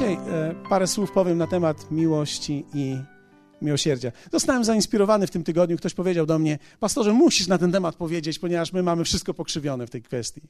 [0.00, 2.96] Dzisiaj e, parę słów powiem na temat miłości i
[3.62, 4.12] miłosierdzia.
[4.32, 5.76] Zostałem zainspirowany w tym tygodniu.
[5.76, 9.86] Ktoś powiedział do mnie, pastorze, musisz na ten temat powiedzieć, ponieważ my mamy wszystko pokrzywione
[9.86, 10.40] w tej kwestii.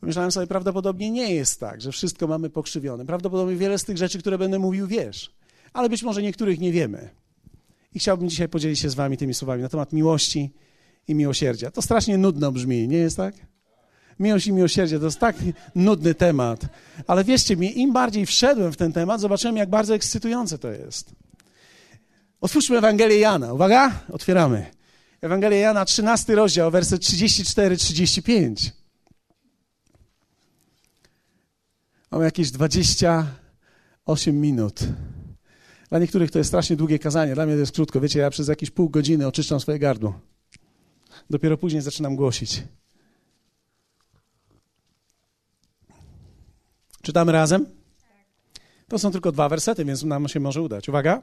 [0.00, 3.06] Pomyślałem sobie, prawdopodobnie nie jest tak, że wszystko mamy pokrzywione.
[3.06, 5.34] Prawdopodobnie wiele z tych rzeczy, które będę mówił, wiesz,
[5.72, 7.10] ale być może niektórych nie wiemy.
[7.94, 10.52] I chciałbym dzisiaj podzielić się z wami tymi słowami na temat miłości
[11.08, 11.70] i miłosierdzia.
[11.70, 13.53] To strasznie nudno brzmi, nie jest tak?
[14.20, 15.36] Miłość i miłosierdzie to jest tak
[15.74, 16.60] nudny temat.
[17.06, 21.10] Ale wierzcie mi, im bardziej wszedłem w ten temat, zobaczyłem, jak bardzo ekscytujące to jest.
[22.40, 23.52] Otwórzmy Ewangelię Jana.
[23.52, 24.66] Uwaga, otwieramy.
[25.20, 28.70] Ewangelia Jana, 13 rozdział, werset 34-35.
[32.10, 34.80] Mam jakieś 28 minut.
[35.90, 38.00] Dla niektórych to jest strasznie długie kazanie, dla mnie to jest krótko.
[38.00, 40.20] Wiecie, ja przez jakieś pół godziny oczyszczam swoje gardło.
[41.30, 42.62] Dopiero później zaczynam głosić.
[47.04, 47.66] Czytamy razem?
[48.88, 50.88] To są tylko dwa wersety, więc nam się może udać.
[50.88, 51.22] Uwaga.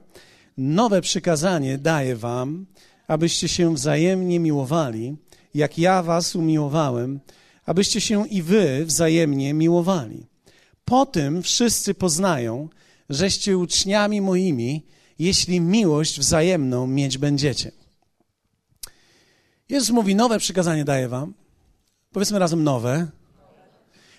[0.57, 2.65] Nowe przykazanie daję wam,
[3.07, 5.15] abyście się wzajemnie miłowali,
[5.53, 7.19] jak ja was umiłowałem,
[7.65, 10.27] abyście się i wy wzajemnie miłowali.
[10.85, 12.69] Po tym wszyscy poznają,
[13.09, 14.85] żeście uczniami moimi,
[15.19, 17.71] jeśli miłość wzajemną mieć będziecie.
[19.69, 21.33] Jezus mówi, nowe przykazanie daję wam.
[22.11, 23.07] Powiedzmy razem nowe.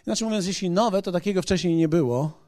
[0.06, 2.38] Inaczej mówiąc, jeśli nowe, to takiego wcześniej nie było,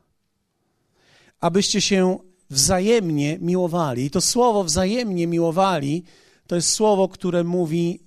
[1.41, 2.19] abyście się
[2.51, 4.05] wzajemnie miłowali.
[4.05, 6.05] I to słowo wzajemnie miłowali
[6.47, 8.01] to jest słowo, które mówi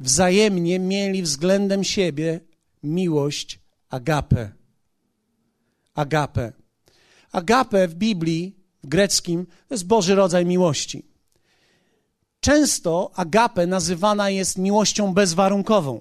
[0.00, 2.40] wzajemnie mieli względem siebie
[2.82, 4.52] miłość agape.
[5.94, 6.52] Agape.
[7.32, 11.06] Agape w Biblii, w greckim, to jest Boży rodzaj miłości.
[12.40, 16.00] Często agape nazywana jest miłością bezwarunkową.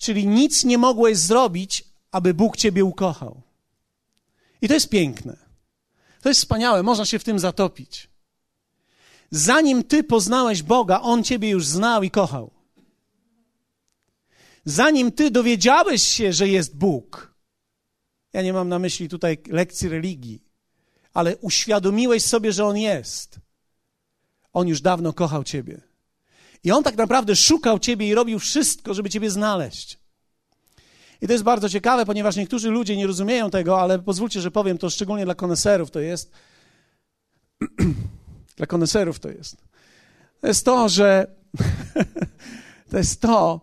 [0.00, 3.42] Czyli nic nie mogłeś zrobić, aby Bóg ciebie ukochał.
[4.62, 5.36] I to jest piękne.
[6.22, 8.10] To jest wspaniałe, można się w tym zatopić.
[9.30, 12.50] Zanim ty poznałeś Boga, On ciebie już znał i kochał.
[14.64, 17.34] Zanim ty dowiedziałeś się, że jest Bóg,
[18.32, 20.44] ja nie mam na myśli tutaj lekcji religii,
[21.14, 23.38] ale uświadomiłeś sobie, że On jest,
[24.52, 25.89] On już dawno kochał ciebie.
[26.64, 29.98] I On tak naprawdę szukał ciebie i robił wszystko, żeby ciebie znaleźć.
[31.22, 34.78] I to jest bardzo ciekawe, ponieważ niektórzy ludzie nie rozumieją tego, ale pozwólcie, że powiem
[34.78, 36.30] to szczególnie dla koneserów to jest.
[38.56, 39.56] dla koneserów to jest.
[40.40, 41.26] To jest to, że
[42.90, 43.60] to jest to,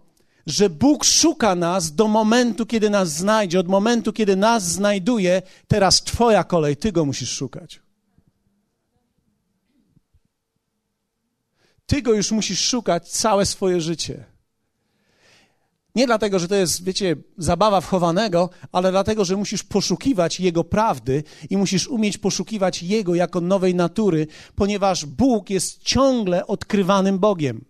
[0.47, 6.03] że Bóg szuka nas do momentu, kiedy nas znajdzie, od momentu, kiedy nas znajduje, teraz
[6.03, 7.86] Twoja kolej, Ty go musisz szukać.
[11.87, 14.25] Ty go już musisz szukać całe swoje życie.
[15.95, 21.23] Nie dlatego, że to jest, wiecie, zabawa wchowanego, ale dlatego, że musisz poszukiwać Jego prawdy
[21.49, 27.65] i musisz umieć poszukiwać Jego jako nowej natury, ponieważ Bóg jest ciągle odkrywanym Bogiem.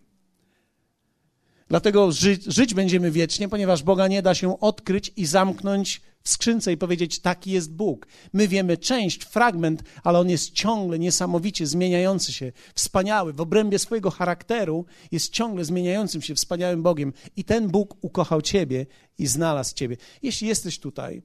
[1.68, 6.78] Dlatego ży żyć będziemy wiecznie, ponieważ Boga nie da się odkryć i zamknąć skrzynce i
[6.78, 8.08] powiedzieć, taki jest Bóg.
[8.34, 13.34] My wiemy część, fragment, ale on jest ciągle niesamowicie zmieniający się, wspaniały.
[13.34, 17.14] W obrębie swojego charakteru jest ciągle zmieniającym się, wspaniałym Bogiem.
[17.36, 18.86] I ten Bóg ukochał Ciebie
[19.18, 19.98] i znalazł Ciebie.
[20.22, 21.22] Jeśli jesteś tutaj,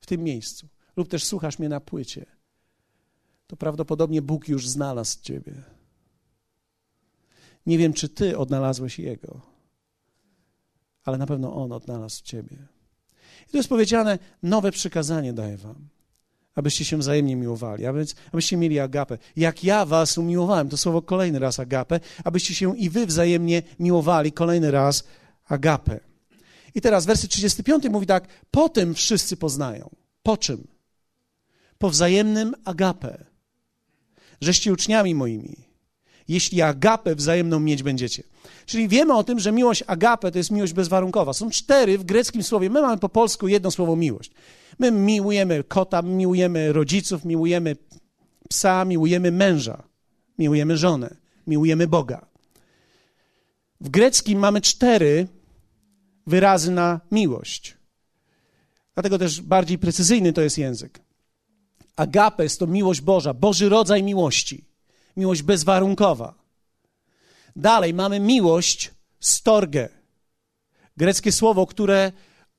[0.00, 2.26] w tym miejscu, lub też słuchasz mnie na płycie,
[3.46, 5.62] to prawdopodobnie Bóg już znalazł Ciebie.
[7.66, 9.40] Nie wiem, czy Ty odnalazłeś Jego,
[11.04, 12.79] ale na pewno On odnalazł Ciebie.
[13.50, 15.88] I tu jest powiedziane, nowe przykazanie daję wam,
[16.54, 17.84] abyście się wzajemnie miłowali,
[18.32, 19.18] abyście mieli agapę.
[19.36, 24.32] Jak ja was umiłowałem, to słowo kolejny raz agapę, abyście się i wy wzajemnie miłowali,
[24.32, 25.04] kolejny raz
[25.48, 26.00] agapę.
[26.74, 29.90] I teraz werset 35 mówi tak, po tym wszyscy poznają.
[30.22, 30.66] Po czym?
[31.78, 33.24] Po wzajemnym agapę.
[34.40, 35.69] Żeście uczniami moimi
[36.30, 38.22] jeśli agapę wzajemną mieć będziecie.
[38.66, 41.32] Czyli wiemy o tym, że miłość agape to jest miłość bezwarunkowa.
[41.32, 42.70] Są cztery w greckim słowie.
[42.70, 44.30] My mamy po polsku jedno słowo miłość.
[44.78, 47.76] My miłujemy kota, miłujemy rodziców, miłujemy
[48.48, 49.82] psa, miłujemy męża,
[50.38, 51.16] miłujemy żonę,
[51.46, 52.26] miłujemy Boga.
[53.80, 55.26] W greckim mamy cztery
[56.26, 57.76] wyrazy na miłość.
[58.94, 61.00] Dlatego też bardziej precyzyjny to jest język.
[61.96, 64.69] Agape jest to miłość Boża, Boży rodzaj miłości
[65.16, 66.34] miłość bezwarunkowa.
[67.56, 68.90] Dalej mamy miłość
[69.20, 69.88] storge.
[70.96, 72.12] Greckie słowo, które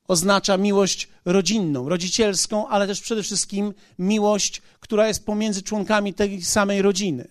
[0.07, 6.81] oznacza miłość rodzinną, rodzicielską, ale też przede wszystkim miłość, która jest pomiędzy członkami tej samej
[6.81, 7.27] rodziny.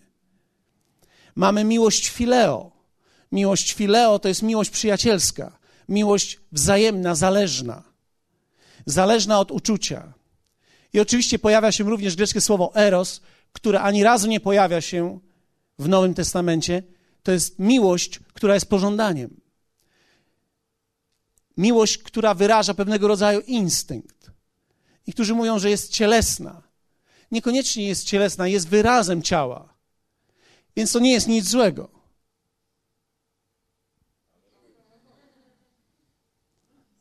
[1.34, 2.72] Mamy miłość fileo.
[3.32, 5.58] Miłość fileo to jest miłość przyjacielska,
[5.88, 7.82] miłość wzajemna, zależna,
[8.86, 10.12] zależna od uczucia.
[10.92, 13.20] I oczywiście pojawia się również greckie słowo eros,
[13.52, 15.20] które ani razu nie pojawia się
[15.78, 16.82] w Nowym Testamencie.
[17.22, 19.40] To jest miłość, która jest pożądaniem.
[21.56, 24.30] Miłość, która wyraża pewnego rodzaju instynkt.
[25.06, 26.62] Niektórzy mówią, że jest cielesna.
[27.30, 29.74] Niekoniecznie jest cielesna, jest wyrazem ciała.
[30.76, 31.88] Więc to nie jest nic złego.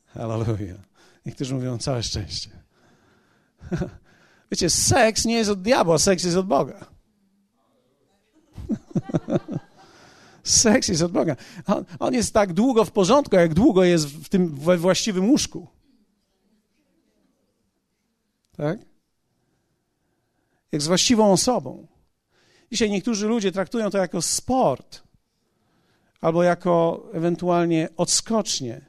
[0.06, 0.80] Hallelujah.
[1.26, 2.50] Niektórzy mówią całe szczęście.
[4.52, 6.86] Wiecie, seks nie jest od diabła, seks jest od Boga.
[10.44, 11.36] Seks jest od Boga.
[11.66, 15.68] On, on, jest tak długo w porządku, jak długo jest w tym we właściwym łóżku.
[18.58, 18.80] Tak?
[20.72, 21.88] Jak z właściwą osobą.
[22.72, 25.04] Dzisiaj niektórzy ludzie traktują to jako sport
[26.22, 28.86] albo jako ewentualnie odskocznie.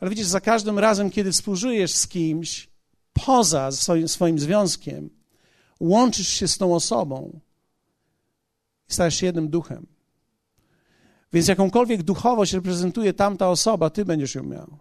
[0.00, 2.68] Ale widzisz, za każdym razem, kiedy współżyjesz z kimś
[3.12, 5.10] poza swoim, swoim związkiem,
[5.80, 7.40] łączysz się z tą osobą
[8.88, 9.86] i stajesz się jednym duchem.
[11.32, 14.78] Więc jakąkolwiek duchowość reprezentuje tamta osoba, ty będziesz ją miał.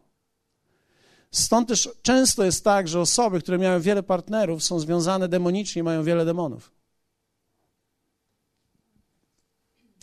[1.32, 6.04] Stąd też często jest tak, że osoby, które miały wiele partnerów, są związane demonicznie, mają
[6.04, 6.72] wiele demonów.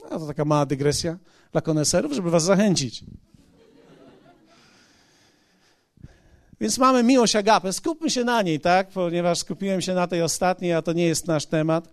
[0.05, 1.19] A to taka mała dygresja
[1.53, 3.05] dla koneserów, żeby was zachęcić.
[6.61, 7.73] Więc mamy miłość agapę.
[7.73, 8.89] Skupmy się na niej, tak?
[8.89, 11.89] Ponieważ skupiłem się na tej ostatniej, a to nie jest nasz temat.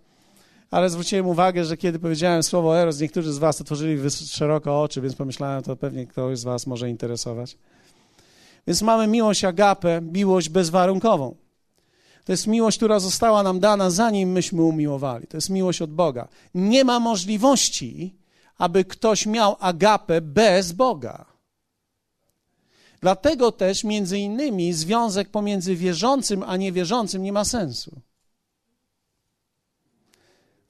[0.70, 5.14] Ale zwróciłem uwagę, że kiedy powiedziałem słowo eros, niektórzy z was otworzyli szeroko oczy, więc
[5.14, 7.56] pomyślałem, to pewnie ktoś z was może interesować.
[8.66, 11.34] Więc mamy miłość agapę, miłość bezwarunkową.
[12.24, 15.26] To jest miłość, która została nam dana, zanim myśmy umiłowali.
[15.26, 16.28] To jest miłość od Boga.
[16.54, 18.16] Nie ma możliwości,
[18.58, 21.31] aby ktoś miał agapę bez Boga.
[23.02, 28.00] Dlatego też, między innymi, związek pomiędzy wierzącym a niewierzącym nie ma sensu.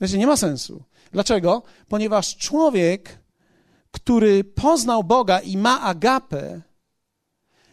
[0.00, 0.82] Wiecie, nie ma sensu.
[1.12, 1.62] Dlaczego?
[1.88, 3.18] Ponieważ człowiek,
[3.90, 6.60] który poznał Boga i ma agapę,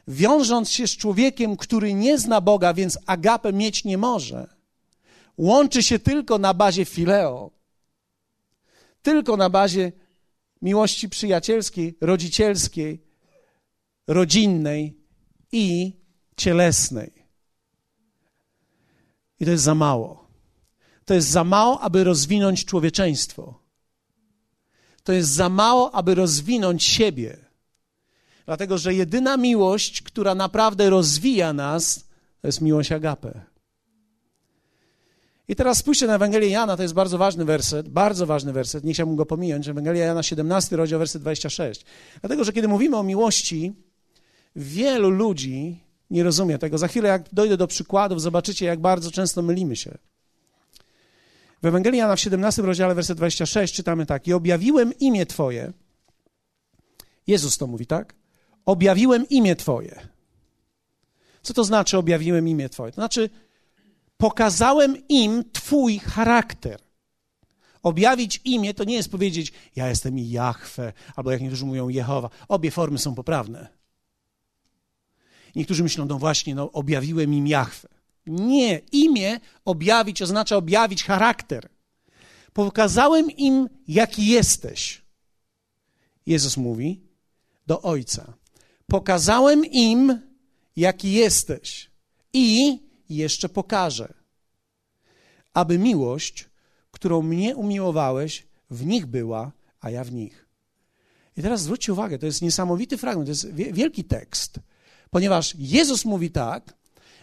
[0.08, 4.48] wiążąc się z człowiekiem, który nie zna Boga, więc agapę mieć nie może,
[5.38, 7.52] łączy się tylko na bazie fileo,
[9.02, 9.92] tylko na bazie
[10.62, 13.09] miłości przyjacielskiej, rodzicielskiej,
[14.10, 14.98] rodzinnej
[15.52, 15.94] i
[16.38, 17.12] cielesnej.
[19.40, 20.28] I to jest za mało.
[21.06, 23.60] To jest za mało, aby rozwinąć człowieczeństwo.
[25.04, 27.38] To jest za mało, aby rozwinąć siebie.
[28.46, 32.06] Dlatego, że jedyna miłość, która naprawdę rozwija nas,
[32.42, 33.42] to jest miłość agape.
[35.48, 38.94] I teraz spójrzcie na Ewangelię Jana, to jest bardzo ważny werset, bardzo ważny werset, nie
[38.94, 39.68] chciałbym go pominąć.
[39.68, 41.86] Ewangelia Jana, 17 rozdział, werset 26.
[42.22, 43.74] Dlatego, że kiedy mówimy o miłości,
[44.60, 45.80] wielu ludzi
[46.10, 46.78] nie rozumie tego.
[46.78, 49.98] Za chwilę, jak dojdę do przykładów, zobaczycie, jak bardzo często mylimy się.
[51.62, 54.28] W Ewangelii Jana w 17 rozdziale, werset 26 czytamy tak.
[54.28, 55.74] I objawiłem imię Twoje.
[57.28, 58.14] Jezus to mówi, tak?
[58.66, 60.00] objawiłem imię Twoje.
[61.42, 62.92] Co to znaczy objawiłem imię Twoje?
[62.92, 63.30] To znaczy
[64.18, 66.80] pokazałem im Twój charakter.
[67.84, 72.30] Objawić imię to nie jest powiedzieć, ja jestem Jahwe, albo jak niektórzy mówią Jehowa.
[72.48, 73.79] Obie formy są poprawne.
[75.56, 77.88] Niektórzy myślą, no właśnie, no objawiłem im Jahwe.
[78.28, 81.70] Nie, imię objawić oznacza objawić charakter.
[82.54, 85.02] Pokazałem im, jaki jesteś.
[86.26, 87.02] Jezus mówi
[87.68, 88.34] do Ojca.
[88.88, 90.22] Pokazałem im,
[90.76, 91.92] jaki jesteś
[92.34, 92.80] i
[93.10, 94.14] jeszcze pokażę,
[95.54, 96.50] aby miłość,
[96.92, 99.52] którą mnie umiłowałeś, w nich była,
[99.82, 100.46] a ja w nich.
[101.38, 104.60] I teraz zwróćcie uwagę, to jest niesamowity fragment, to jest wielki tekst,
[105.10, 106.74] ponieważ Jezus mówi tak,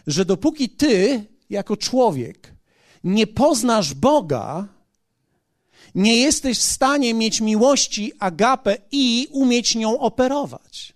[0.07, 2.53] że dopóki ty, jako człowiek,
[3.03, 4.67] nie poznasz Boga,
[5.95, 10.93] nie jesteś w stanie mieć miłości, agapę i umieć nią operować.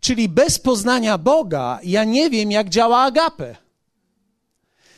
[0.00, 3.56] Czyli bez poznania Boga ja nie wiem, jak działa agape.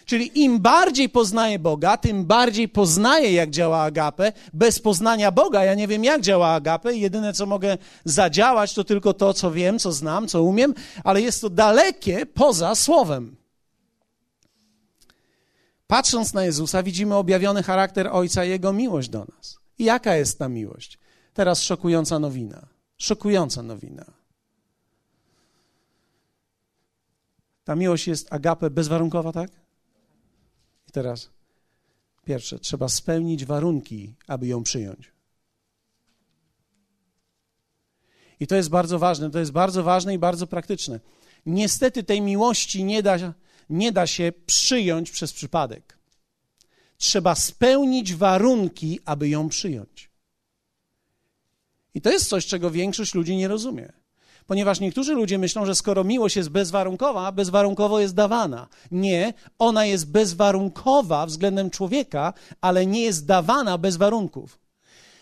[0.05, 4.33] Czyli im bardziej poznaję Boga, tym bardziej poznaję, jak działa agape.
[4.53, 6.95] Bez poznania Boga ja nie wiem, jak działa agape.
[6.95, 11.41] Jedyne, co mogę zadziałać, to tylko to, co wiem, co znam, co umiem, ale jest
[11.41, 13.37] to dalekie poza słowem.
[15.87, 19.59] Patrząc na Jezusa, widzimy objawiony charakter Ojca i Jego miłość do nas.
[19.79, 20.99] I jaka jest ta miłość?
[21.35, 22.67] Teraz szokująca nowina.
[22.99, 24.05] Szokująca nowina.
[27.65, 29.62] Ta miłość jest agape bezwarunkowa, tak?
[30.93, 31.31] Teraz
[32.25, 35.13] pierwsze, trzeba spełnić warunki, aby ją przyjąć.
[38.41, 41.01] I to jest bardzo ważne, to jest bardzo ważne i bardzo praktyczne.
[41.47, 43.35] Niestety tej miłości nie da,
[43.71, 45.99] nie da się przyjąć przez przypadek.
[46.99, 50.11] Trzeba spełnić warunki, aby ją przyjąć.
[51.95, 54.02] I to jest coś, czego większość ludzi nie rozumie.
[54.47, 58.69] Ponieważ niektórzy ludzie myślą, że skoro miłość jest bezwarunkowa, bezwarunkowo jest dawana.
[58.91, 64.59] Nie, ona jest bezwarunkowa względem człowieka, ale nie jest dawana bez warunków.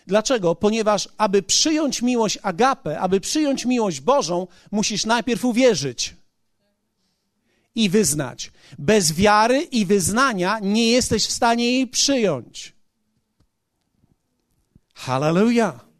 [0.07, 0.55] Dlaczego?
[0.55, 6.15] Ponieważ, aby przyjąć miłość agapę, aby przyjąć miłość Bożą, musisz najpierw uwierzyć
[7.75, 8.51] i wyznać.
[8.79, 12.75] Bez wiary i wyznania nie jesteś w stanie jej przyjąć.
[14.93, 15.90] Hallelujah.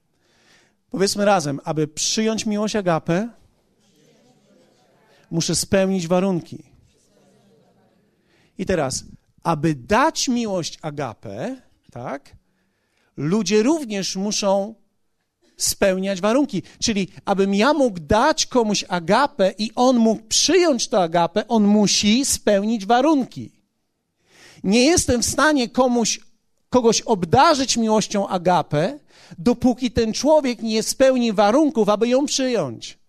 [0.92, 3.30] Powiedzmy razem, aby przyjąć miłość agapę,
[5.32, 6.64] muszę spełnić warunki.
[8.58, 9.04] I teraz,
[9.44, 12.36] aby dać miłość agapę, tak,
[13.18, 14.76] ludzie również muszą
[15.58, 16.64] spełniać warunki.
[16.80, 22.26] Czyli, abym ja mógł dać komuś agapę i on mógł przyjąć tę agapę, on musi
[22.26, 23.52] spełnić warunki.
[24.64, 26.20] Nie jestem w stanie komuś,
[26.72, 29.00] kogoś obdarzyć miłością agapę,
[29.38, 33.00] dopóki ten człowiek nie spełni warunków, aby ją przyjąć.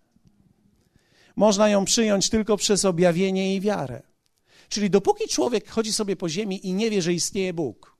[1.35, 4.03] Można ją przyjąć tylko przez objawienie i wiarę.
[4.69, 7.97] Czyli dopóki człowiek chodzi sobie po ziemi i nie wie, że istnieje Bóg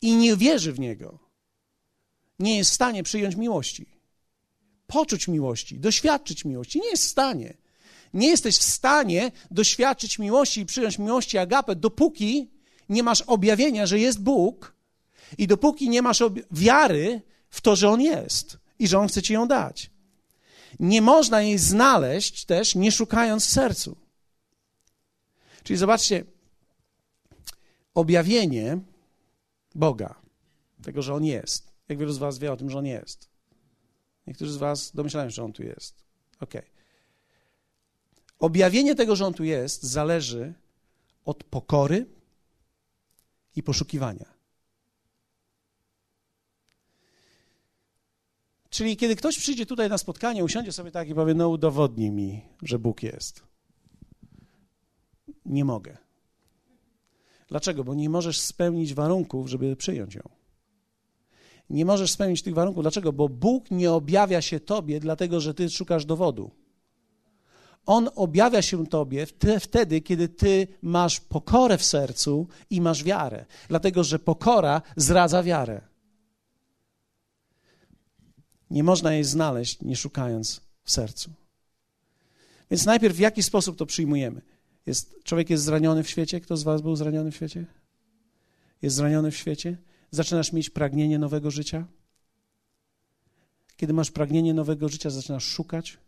[0.00, 1.18] i nie wierzy w Niego,
[2.38, 3.86] nie jest w stanie przyjąć miłości,
[4.86, 6.80] poczuć miłości, doświadczyć miłości.
[6.80, 7.56] Nie jest w stanie.
[8.14, 12.50] Nie jesteś w stanie doświadczyć miłości i przyjąć miłości agapę, dopóki
[12.92, 14.74] nie masz objawienia, że jest Bóg
[15.38, 19.32] i dopóki nie masz wiary w to, że On jest i że On chce ci
[19.32, 19.90] ją dać.
[20.80, 23.96] Nie można jej znaleźć też, nie szukając w sercu.
[25.62, 26.24] Czyli zobaczcie,
[27.94, 28.78] objawienie
[29.74, 30.14] Boga,
[30.82, 31.72] tego, że On jest.
[31.88, 33.28] Jak wielu z Was wie o tym, że On jest?
[34.26, 36.04] Niektórzy z Was domyślają się, że On tu jest.
[36.40, 36.52] Ok.
[38.38, 40.54] Objawienie tego, że On tu jest, zależy
[41.24, 42.06] od pokory
[43.56, 44.32] i poszukiwania.
[48.70, 52.42] Czyli kiedy ktoś przyjdzie tutaj na spotkanie, usiądzie sobie tak i powie, no udowodnij mi,
[52.62, 53.42] że Bóg jest.
[55.46, 55.96] Nie mogę.
[57.48, 57.84] Dlaczego?
[57.84, 60.22] Bo nie możesz spełnić warunków, żeby przyjąć ją.
[61.70, 62.82] Nie możesz spełnić tych warunków.
[62.82, 63.12] Dlaczego?
[63.12, 66.50] Bo Bóg nie objawia się tobie, dlatego że ty szukasz dowodu.
[67.86, 69.26] On objawia się tobie
[69.60, 73.44] wtedy, kiedy ty masz pokorę w sercu i masz wiarę.
[73.68, 75.80] Dlatego, że pokora zradza wiarę.
[78.70, 81.30] Nie można jej znaleźć, nie szukając w sercu.
[82.70, 84.42] Więc najpierw w jaki sposób to przyjmujemy?
[84.86, 86.40] Jest, człowiek jest zraniony w świecie?
[86.40, 87.66] Kto z Was był zraniony w świecie?
[88.82, 89.76] Jest zraniony w świecie?
[90.10, 91.86] Zaczynasz mieć pragnienie nowego życia?
[93.76, 95.98] Kiedy masz pragnienie nowego życia, zaczynasz szukać.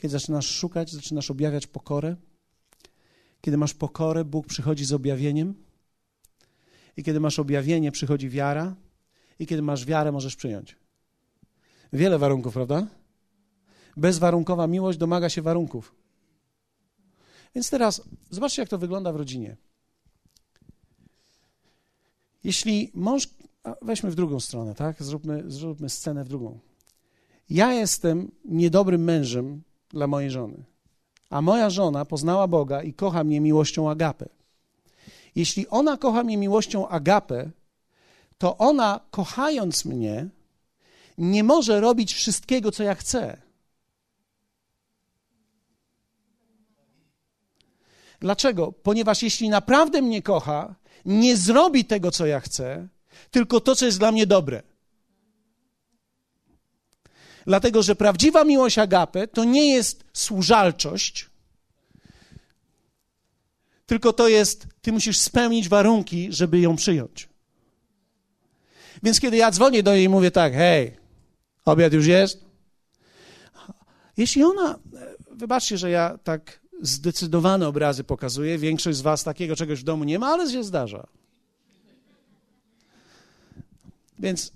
[0.00, 2.16] Kiedy zaczynasz szukać, zaczynasz objawiać pokorę.
[3.40, 5.54] Kiedy masz pokorę, Bóg przychodzi z objawieniem.
[6.96, 8.74] I kiedy masz objawienie, przychodzi wiara.
[9.38, 10.76] I kiedy masz wiarę, możesz przyjąć.
[11.92, 12.86] Wiele warunków, prawda?
[13.96, 15.94] Bezwarunkowa miłość domaga się warunków.
[17.54, 19.56] Więc teraz zobaczcie, jak to wygląda w rodzinie.
[22.44, 23.28] Jeśli mąż.
[23.82, 25.02] Weźmy w drugą stronę, tak?
[25.02, 26.58] Zróbmy, zróbmy scenę w drugą.
[27.50, 30.64] Ja jestem niedobrym mężem dla mojej żony,
[31.30, 34.28] a moja żona poznała Boga i kocha mnie miłością agapę.
[35.34, 37.50] Jeśli ona kocha mnie miłością agapę,
[38.38, 40.28] to ona, kochając mnie,
[41.18, 43.36] nie może robić wszystkiego, co ja chcę.
[48.20, 48.72] Dlaczego?
[48.72, 52.88] Ponieważ jeśli naprawdę mnie kocha, nie zrobi tego, co ja chcę,
[53.30, 54.62] tylko to, co jest dla mnie dobre.
[57.46, 61.30] Dlatego, że prawdziwa miłość agape to nie jest służalczość,
[63.86, 67.28] tylko to jest, ty musisz spełnić warunki, żeby ją przyjąć.
[69.02, 71.00] Więc kiedy ja dzwonię do niej i mówię tak, hej,
[71.64, 72.44] Obiad już jest?
[74.16, 74.78] Jeśli ona,
[75.30, 80.18] wybaczcie, że ja tak zdecydowane obrazy pokazuję, większość z was takiego czegoś w domu nie
[80.18, 81.06] ma, ale się zdarza.
[84.18, 84.52] Więc,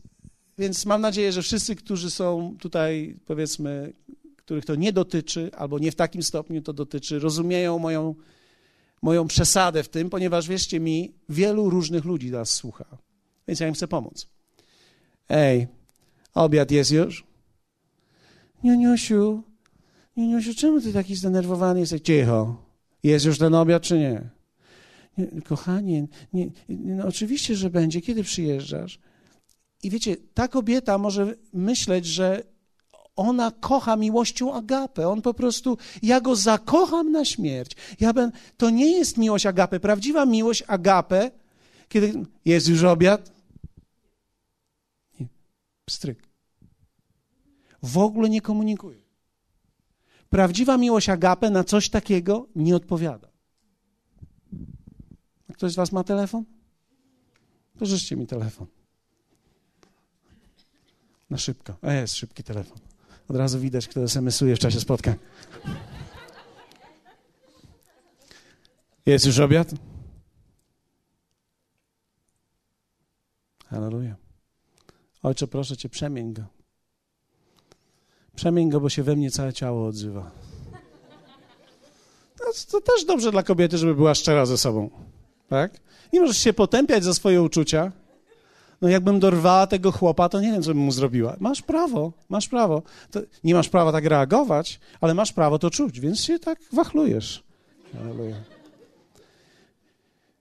[0.58, 3.92] więc mam nadzieję, że wszyscy, którzy są tutaj, powiedzmy,
[4.36, 8.14] których to nie dotyczy, albo nie w takim stopniu to dotyczy, rozumieją moją,
[9.02, 12.84] moją przesadę w tym, ponieważ wierzcie mi, wielu różnych ludzi nas słucha.
[13.48, 14.26] Więc ja im chcę pomóc.
[15.28, 15.66] Ej,
[16.34, 17.24] Obiad jest już?
[18.64, 19.42] Nioniosiu,
[20.16, 22.00] Nioniosiu, czemu ty taki zdenerwowany jesteś?
[22.00, 22.64] Cicho.
[23.02, 24.30] Jest już ten obiad, czy nie?
[25.18, 28.00] nie kochanie, nie, no oczywiście, że będzie.
[28.00, 28.98] Kiedy przyjeżdżasz?
[29.84, 32.42] I wiecie, ta kobieta może myśleć, że
[33.16, 35.08] ona kocha miłością agapę.
[35.08, 37.76] On po prostu, ja go zakocham na śmierć.
[38.00, 39.80] Ja ben, to nie jest miłość agapę.
[39.80, 41.30] Prawdziwa miłość agapę,
[41.88, 42.12] kiedy
[42.44, 43.32] jest już obiad,
[45.20, 45.26] nie,
[45.84, 46.22] pstryk.
[47.82, 49.02] W ogóle nie komunikuje.
[50.28, 53.28] Prawdziwa miłość agapę na coś takiego nie odpowiada.
[55.52, 56.44] Ktoś z was ma telefon?
[57.78, 58.66] Pożyczcie mi telefon.
[61.34, 61.76] Na szybko.
[61.82, 62.78] A jest szybki telefon.
[63.28, 65.14] Od razu widać, kto SMS-uje w czasie spotkań.
[69.06, 69.68] Jest już obiad?
[73.66, 74.16] Halleluja.
[75.22, 76.42] Ojcze, proszę Cię, przemień go.
[78.36, 80.30] Przemień go, bo się we mnie całe ciało odzywa.
[82.38, 84.90] To, to też dobrze dla kobiety, żeby była szczera ze sobą.
[85.48, 85.80] Tak?
[86.12, 87.92] Nie możesz się potępiać za swoje uczucia.
[88.84, 91.36] No jakbym dorwała tego chłopa, to nie wiem, co bym mu zrobiła.
[91.40, 92.82] Masz prawo, masz prawo.
[93.10, 97.44] To nie masz prawa tak reagować, ale masz prawo to czuć, więc się tak wachlujesz.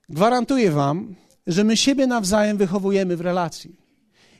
[0.08, 1.14] Gwarantuję wam,
[1.46, 3.76] że my siebie nawzajem wychowujemy w relacji.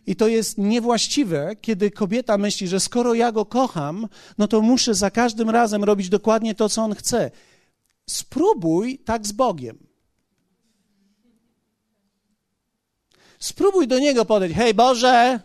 [0.06, 4.08] I to jest niewłaściwe, kiedy kobieta myśli, że skoro ja go kocham,
[4.38, 7.30] no to muszę za każdym razem robić dokładnie to, co on chce.
[8.06, 9.93] Spróbuj tak z Bogiem.
[13.44, 14.56] Spróbuj do niego podejść.
[14.56, 15.40] Hej Boże!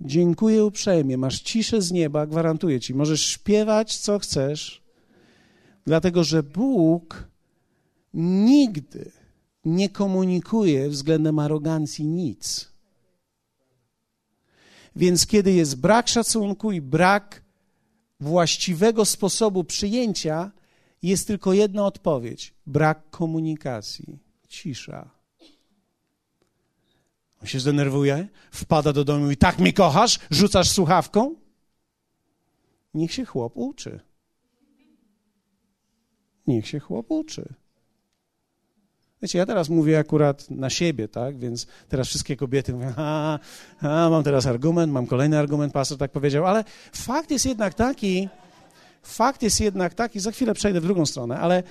[0.00, 1.18] Dziękuję uprzejmie.
[1.18, 2.94] Masz ciszę z nieba, gwarantuję ci.
[2.94, 4.82] Możesz śpiewać, co chcesz,
[5.86, 7.28] dlatego że Bóg
[8.14, 9.10] nigdy
[9.64, 12.72] nie komunikuje względem arogancji nic.
[14.96, 17.42] Więc kiedy jest brak szacunku i brak
[18.20, 20.50] właściwego sposobu przyjęcia,
[21.08, 24.18] jest tylko jedna odpowiedź: brak komunikacji,
[24.48, 25.10] cisza.
[27.42, 31.34] On się zdenerwuje, wpada do domu i tak mnie kochasz, rzucasz słuchawką?
[32.94, 34.00] Niech się chłop uczy.
[36.46, 37.54] Niech się chłop uczy.
[39.22, 41.38] Wiecie, ja teraz mówię akurat na siebie, tak?
[41.38, 43.38] Więc teraz wszystkie kobiety mówią, a,
[43.80, 48.28] a, mam teraz argument, mam kolejny argument, pastor tak powiedział, ale fakt jest jednak taki,
[49.06, 51.62] fakt jest jednak taki, za chwilę przejdę w drugą stronę, ale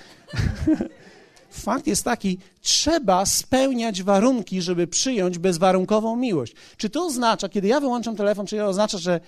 [1.64, 6.54] fakt jest taki, trzeba spełniać warunki, żeby przyjąć bezwarunkową miłość.
[6.76, 9.20] Czy to oznacza, kiedy ja wyłączam telefon, czy to oznacza, że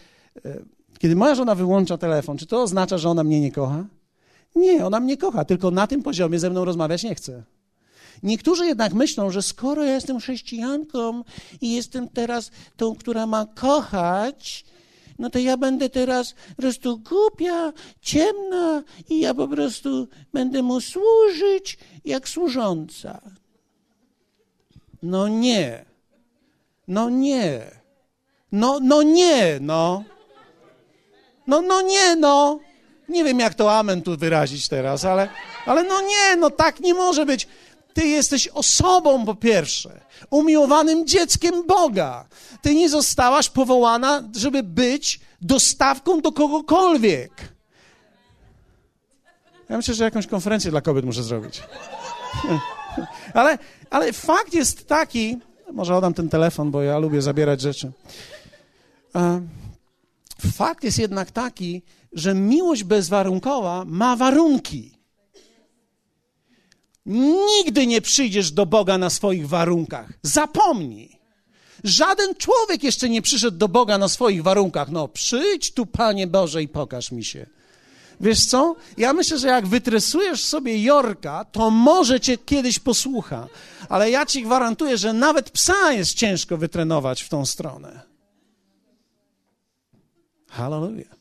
[0.45, 0.59] e,
[0.99, 3.85] kiedy moja żona wyłącza telefon, czy to oznacza, że ona mnie nie kocha?
[4.57, 7.42] Nie, ona mnie kocha, tylko na tym poziomie ze mną rozmawiać nie chce.
[8.23, 11.25] Niektórzy jednak myślą, że skoro ja jestem chrześcijanką
[11.61, 14.64] i jestem teraz tą, która ma kochać,
[15.18, 20.81] no to ja będę teraz po prostu głupia, ciemna i ja po prostu będę mu
[20.81, 23.20] służyć jak służąca.
[25.02, 25.85] No nie.
[26.88, 27.61] No nie.
[28.52, 30.05] No, no nie, no.
[31.46, 32.61] No, no nie, no.
[33.09, 35.29] Nie wiem, jak to amen tu wyrazić teraz, ale,
[35.66, 37.48] ale no nie, no tak nie może być.
[37.96, 42.26] Ty jesteś osobą, po pierwsze, umiłowanym dzieckiem Boga.
[42.62, 47.32] Ty nie zostałaś powołana, żeby być dostawką do kogokolwiek.
[49.68, 51.62] Ja myślę, że jakąś konferencję dla kobiet muszę zrobić.
[53.35, 53.59] ale,
[53.90, 55.37] ale fakt jest taki,
[55.72, 57.92] może oddam ten telefon, bo ja lubię zabierać rzeczy.
[60.52, 61.82] Fakt jest jednak taki,
[62.12, 64.95] że miłość bezwarunkowa ma warunki.
[67.07, 70.12] Nigdy nie przyjdziesz do Boga na swoich warunkach.
[70.23, 71.19] Zapomnij.
[71.85, 74.90] Żaden człowiek jeszcze nie przyszedł do Boga na swoich warunkach.
[74.90, 77.47] No, przyjdź tu, Panie Boże, i pokaż mi się.
[78.21, 78.77] Wiesz co?
[78.97, 83.49] Ja myślę, że jak wytresujesz sobie Jorka, to może cię kiedyś posłucha.
[83.88, 88.01] Ale ja ci gwarantuję, że nawet psa jest ciężko wytrenować w tą stronę.
[90.49, 91.16] Hallelujah.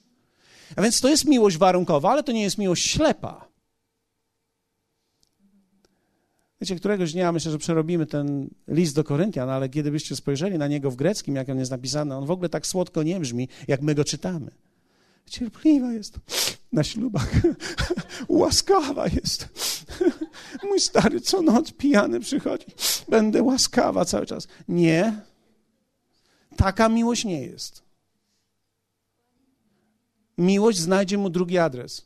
[0.75, 3.54] A więc to jest miłość warunkowa, ale to nie jest miłość ślepa.
[6.61, 10.67] Wiecie, któregoś dnia myślę, że przerobimy ten list do Koryntian, ale kiedy byście spojrzeli na
[10.67, 13.81] niego w greckim, jak on jest napisany, on w ogóle tak słodko nie brzmi, jak
[13.81, 14.51] my go czytamy.
[15.25, 16.19] Cierpliwa jest
[16.71, 17.31] na ślubach,
[18.27, 19.47] łaskawa jest.
[20.69, 22.65] Mój stary co noc pijany przychodzi,
[23.09, 24.47] będę łaskawa cały czas.
[24.67, 25.21] Nie,
[26.55, 27.83] taka miłość nie jest.
[30.37, 32.05] Miłość znajdzie mu drugi adres.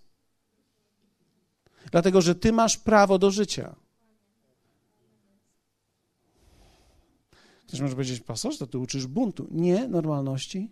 [1.92, 3.76] Dlatego, że ty masz prawo do życia.
[7.70, 9.48] Ktoś może powiedzieć, pastor, to ty uczysz buntu.
[9.52, 10.70] Nie, normalności.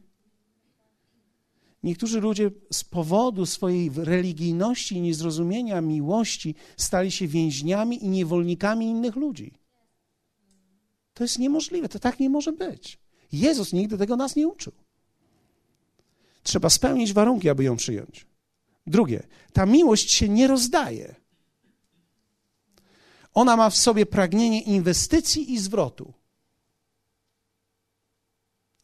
[1.83, 9.15] Niektórzy ludzie z powodu swojej religijności i niezrozumienia miłości stali się więźniami i niewolnikami innych
[9.15, 9.53] ludzi.
[11.13, 12.99] To jest niemożliwe, to tak nie może być.
[13.31, 14.73] Jezus nigdy tego nas nie uczył.
[16.43, 18.27] Trzeba spełnić warunki, aby ją przyjąć.
[18.87, 21.15] Drugie, ta miłość się nie rozdaje.
[23.33, 26.16] Ona ma w sobie pragnienie inwestycji i zwrotu.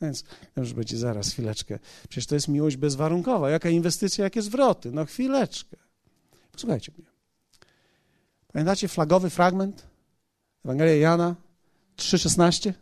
[0.03, 0.23] Więc
[0.57, 1.79] już będzie zaraz, chwileczkę.
[2.09, 3.49] Przecież to jest miłość bezwarunkowa.
[3.49, 4.91] Jaka inwestycja, jakie zwroty?
[4.91, 5.77] No chwileczkę.
[6.51, 7.07] Posłuchajcie mnie.
[8.53, 9.87] Pamiętacie flagowy fragment?
[10.65, 11.35] Ewangelia Jana
[11.97, 12.73] 3,16?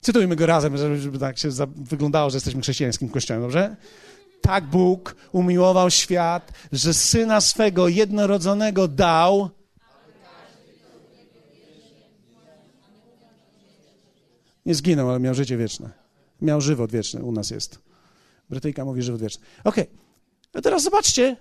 [0.00, 3.76] Cytujmy go razem, żeby tak się wyglądało, że jesteśmy chrześcijańskim kościołem, dobrze?
[4.40, 9.50] Tak Bóg umiłował świat, że Syna swego jednorodzonego dał,
[14.66, 15.90] Nie zginął, ale miał życie wieczne.
[16.40, 17.78] Miał żywot wieczny, u nas jest.
[18.50, 19.44] Brytyjka mówi żywot wieczny.
[19.64, 19.98] Okej, okay.
[20.54, 21.36] no teraz zobaczcie,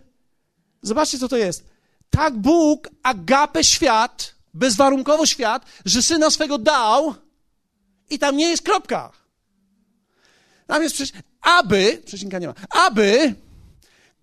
[0.82, 1.66] zobaczcie, co to jest.
[2.10, 7.16] Tak Bóg agapę świat, bezwarunkowo świat, że Syna swego dał
[8.10, 9.12] i tam nie jest kropka.
[10.68, 13.36] Tam jest przecież, aby, przecinka nie ma, aby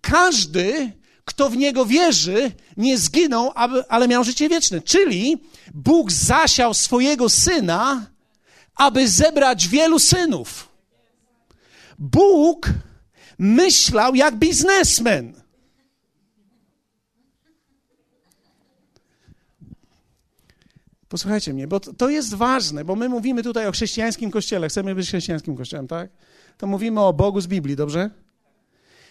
[0.01, 0.91] każdy,
[1.25, 4.81] kto w Niego wierzy, nie zginął, aby, ale miał życie wieczne.
[4.81, 5.37] Czyli
[5.73, 8.05] Bóg zasiał swojego Syna
[8.77, 10.69] aby zebrać wielu synów.
[11.99, 12.69] Bóg
[13.39, 15.33] myślał jak biznesmen.
[21.09, 25.07] Posłuchajcie mnie, bo to jest ważne, bo my mówimy tutaj o chrześcijańskim kościele, chcemy być
[25.07, 26.09] chrześcijańskim kościołem, tak?
[26.57, 28.09] To mówimy o Bogu z Biblii, dobrze?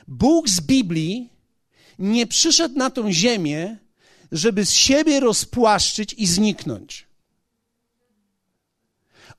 [0.09, 1.31] Bóg z Biblii
[1.98, 3.76] nie przyszedł na tą ziemię,
[4.33, 7.06] żeby z siebie rozpłaszczyć i zniknąć.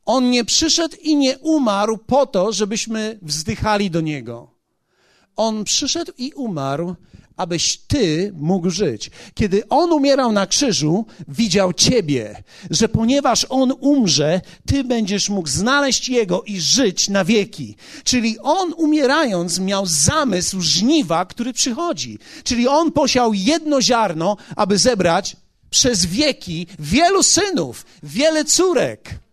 [0.08, 4.52] On nie przyszedł i nie umarł po to, żebyśmy wzdychali do Niego.
[5.36, 6.96] On przyszedł i umarł,
[7.38, 9.12] abyś Ty mógł żyć.
[9.34, 16.10] Kiedy On umierał na krzyżu, widział Ciebie, że ponieważ On umrze, Ty będziesz mógł znaleźć
[16.10, 17.76] Jego i żyć na wieki.
[18.04, 22.20] Czyli On umierając miał zamysł żniwa, który przychodzi.
[22.44, 25.36] Czyli On posiał jedno ziarno, aby zebrać
[25.70, 29.27] przez wieki wielu synów, wiele córek.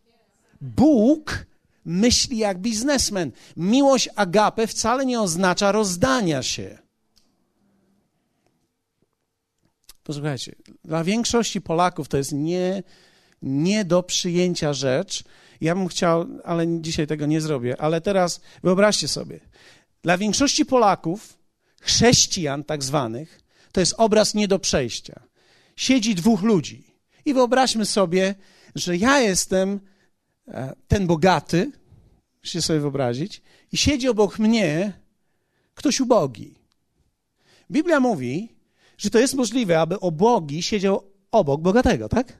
[0.64, 1.46] Bóg
[1.84, 3.32] myśli jak biznesmen.
[3.56, 6.78] Miłość agape wcale nie oznacza rozdania się.
[10.04, 12.82] Posłuchajcie, dla większości Polaków to jest nie,
[13.42, 15.24] nie do przyjęcia rzecz.
[15.60, 19.40] Ja bym chciał, ale dzisiaj tego nie zrobię, ale teraz wyobraźcie sobie.
[20.02, 21.38] Dla większości Polaków,
[21.80, 23.40] chrześcijan tak zwanych,
[23.72, 25.22] to jest obraz nie do przejścia.
[25.76, 28.34] Siedzi dwóch ludzi i wyobraźmy sobie,
[28.74, 29.80] że ja jestem
[30.88, 31.72] ten bogaty,
[32.42, 34.92] musicie sobie wyobrazić, i siedzi obok mnie
[35.74, 36.54] ktoś ubogi.
[37.70, 38.48] Biblia mówi,
[38.98, 42.38] że to jest możliwe, aby obogi siedział obok bogatego, tak?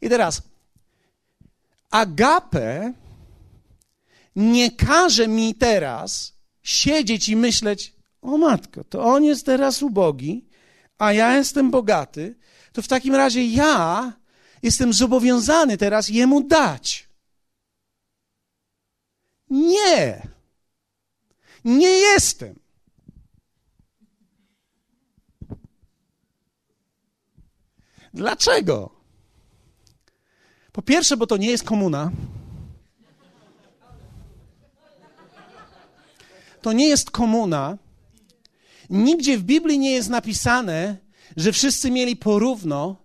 [0.00, 0.42] I teraz,
[1.90, 2.92] agape
[4.36, 10.44] nie każe mi teraz siedzieć i myśleć, o matko, to on jest teraz ubogi,
[10.98, 12.34] a ja jestem bogaty,
[12.72, 14.12] to w takim razie ja
[14.64, 17.08] jestem zobowiązany teraz jemu dać.
[19.50, 20.28] Nie.
[21.64, 22.58] Nie jestem.
[28.14, 28.90] Dlaczego?
[30.72, 32.10] Po pierwsze, bo to nie jest komuna.
[36.62, 37.78] To nie jest komuna.
[38.90, 40.96] Nigdzie w Biblii nie jest napisane,
[41.36, 43.03] że wszyscy mieli porówno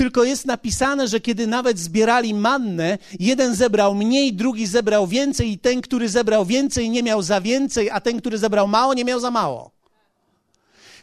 [0.00, 5.58] tylko jest napisane, że kiedy nawet zbierali mannę, jeden zebrał mniej, drugi zebrał więcej i
[5.58, 9.20] ten, który zebrał więcej, nie miał za więcej, a ten, który zebrał mało, nie miał
[9.20, 9.70] za mało.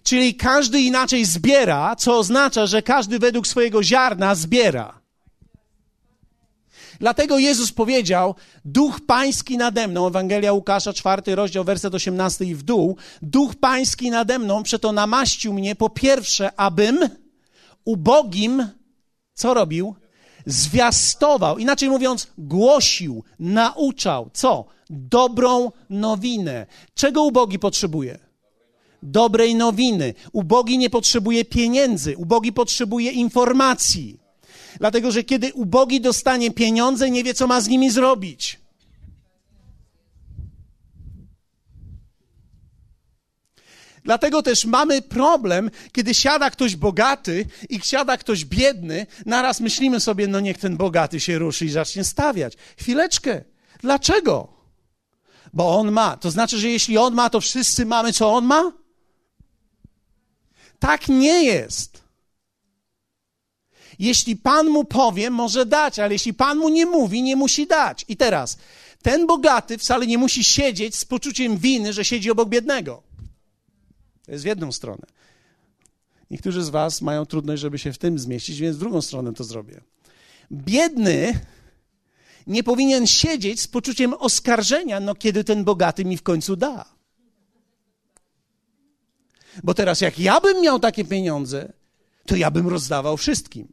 [0.03, 4.99] Czyli każdy inaczej zbiera, co oznacza, że każdy według swojego ziarna zbiera.
[6.99, 12.63] Dlatego Jezus powiedział, Duch Pański nade mną, Ewangelia Łukasza, czwarty rozdział, werset 18 i w
[12.63, 16.99] dół, Duch Pański nade mną, przeto namaścił mnie po pierwsze, abym
[17.85, 18.76] ubogim
[19.37, 19.95] co robił?
[20.45, 24.29] Zwiastował, inaczej mówiąc, głosił, nauczał.
[24.33, 24.65] Co?
[24.89, 26.65] Dobrą nowinę.
[26.95, 28.19] Czego ubogi potrzebuje?
[29.03, 30.13] Dobrej nowiny.
[30.31, 34.19] Ubogi nie potrzebuje pieniędzy, ubogi potrzebuje informacji.
[34.79, 38.59] Dlatego, że kiedy ubogi dostanie pieniądze, nie wie, co ma z nimi zrobić.
[44.07, 50.27] Dlatego też mamy problem, kiedy siada ktoś bogaty i siada ktoś biedny, naraz myślimy sobie,
[50.27, 52.53] no niech ten bogaty się ruszy i zacznie stawiać.
[52.77, 53.43] Chwileczkę.
[53.81, 54.47] Dlaczego?
[55.53, 56.17] Bo on ma.
[56.17, 58.71] To znaczy, że jeśli on ma, to wszyscy mamy, co on ma?
[60.79, 62.03] Tak nie jest.
[63.99, 68.05] Jeśli Pan mu powie, może dać, ale jeśli Pan mu nie mówi, nie musi dać.
[68.07, 68.57] I teraz,
[69.01, 73.06] ten bogaty wcale nie musi siedzieć z poczuciem winy, że siedzi obok biednego.
[74.27, 75.05] To jest w jedną stronę.
[76.31, 79.43] Niektórzy z Was mają trudność, żeby się w tym zmieścić, więc w drugą stronę to
[79.43, 79.81] zrobię.
[80.51, 81.39] Biedny
[82.47, 86.85] nie powinien siedzieć z poczuciem oskarżenia, no kiedy ten bogaty mi w końcu da.
[89.63, 91.73] Bo teraz, jak ja bym miał takie pieniądze,
[92.25, 93.67] to ja bym rozdawał wszystkim.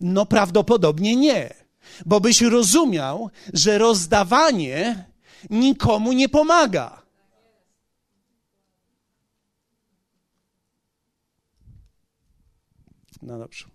[0.00, 1.54] No prawdopodobnie nie,
[2.06, 5.04] bo byś rozumiał, że rozdawanie
[5.50, 7.01] nikomu nie pomaga.
[13.22, 13.66] No dobrze.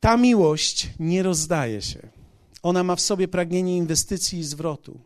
[0.00, 2.08] Ta miłość nie rozdaje się.
[2.62, 5.00] Ona ma w sobie pragnienie inwestycji i zwrotu.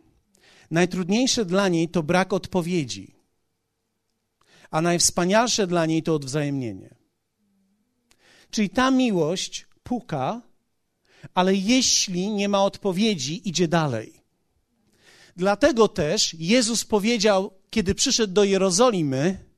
[0.71, 3.15] Najtrudniejsze dla niej to brak odpowiedzi,
[4.71, 6.95] a najwspanialsze dla niej to odwzajemnienie.
[8.49, 10.41] Czyli ta miłość puka,
[11.33, 14.23] ale jeśli nie ma odpowiedzi, idzie dalej.
[15.35, 19.52] Dlatego też Jezus powiedział, kiedy przyszedł do Jerozolimy,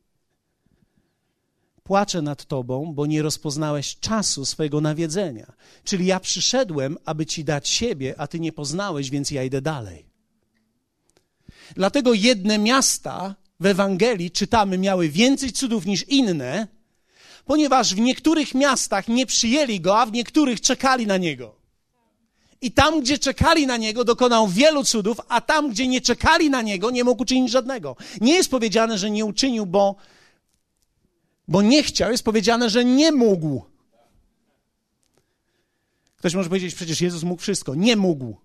[1.85, 5.53] płaczę nad tobą, bo nie rozpoznałeś czasu swojego nawiedzenia.
[5.83, 10.05] Czyli ja przyszedłem, aby ci dać siebie, a ty nie poznałeś, więc ja idę dalej.
[11.75, 16.67] Dlatego jedne miasta w Ewangelii czytamy miały więcej cudów niż inne,
[17.45, 21.55] ponieważ w niektórych miastach nie przyjęli go, a w niektórych czekali na niego.
[22.61, 26.61] I tam, gdzie czekali na niego, dokonał wielu cudów, a tam, gdzie nie czekali na
[26.61, 27.95] niego, nie mógł uczynić żadnego.
[28.21, 29.95] Nie jest powiedziane, że nie uczynił, bo
[31.47, 33.63] bo nie chciał, jest powiedziane, że nie mógł.
[36.17, 37.75] Ktoś może powiedzieć, przecież Jezus mógł wszystko.
[37.75, 38.35] Nie mógł.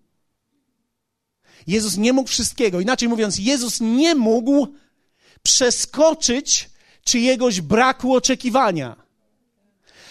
[1.67, 2.81] Jezus nie mógł wszystkiego.
[2.81, 4.67] Inaczej mówiąc, Jezus nie mógł
[5.43, 6.71] przeskoczyć
[7.05, 8.97] czyjegoś braku oczekiwania.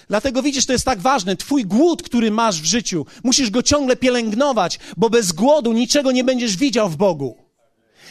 [0.08, 1.36] Dlatego widzisz, to jest tak ważne.
[1.36, 6.24] Twój głód, który masz w życiu, musisz go ciągle pielęgnować, bo bez głodu niczego nie
[6.24, 7.49] będziesz widział w Bogu.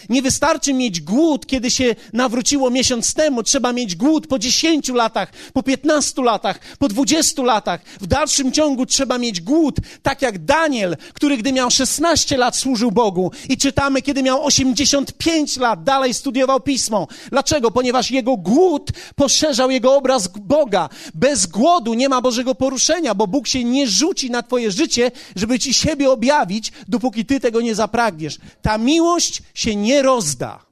[0.09, 3.43] Nie wystarczy mieć głód, kiedy się nawróciło miesiąc temu.
[3.43, 7.81] Trzeba mieć głód po 10 latach, po 15 latach, po 20 latach.
[8.01, 12.93] W dalszym ciągu trzeba mieć głód, tak jak Daniel, który gdy miał 16 lat służył
[12.93, 17.09] Bogu i czytamy, kiedy miał 85 lat, dalej studiował pismo.
[17.31, 17.71] Dlaczego?
[17.71, 20.89] Ponieważ jego głód poszerzał jego obraz Boga.
[21.15, 25.59] Bez głodu nie ma Bożego poruszenia, bo Bóg się nie rzuci na twoje życie, żeby
[25.59, 28.39] ci siebie objawić, dopóki ty tego nie zapragniesz.
[28.63, 30.67] Ta miłość się nie nie rozda.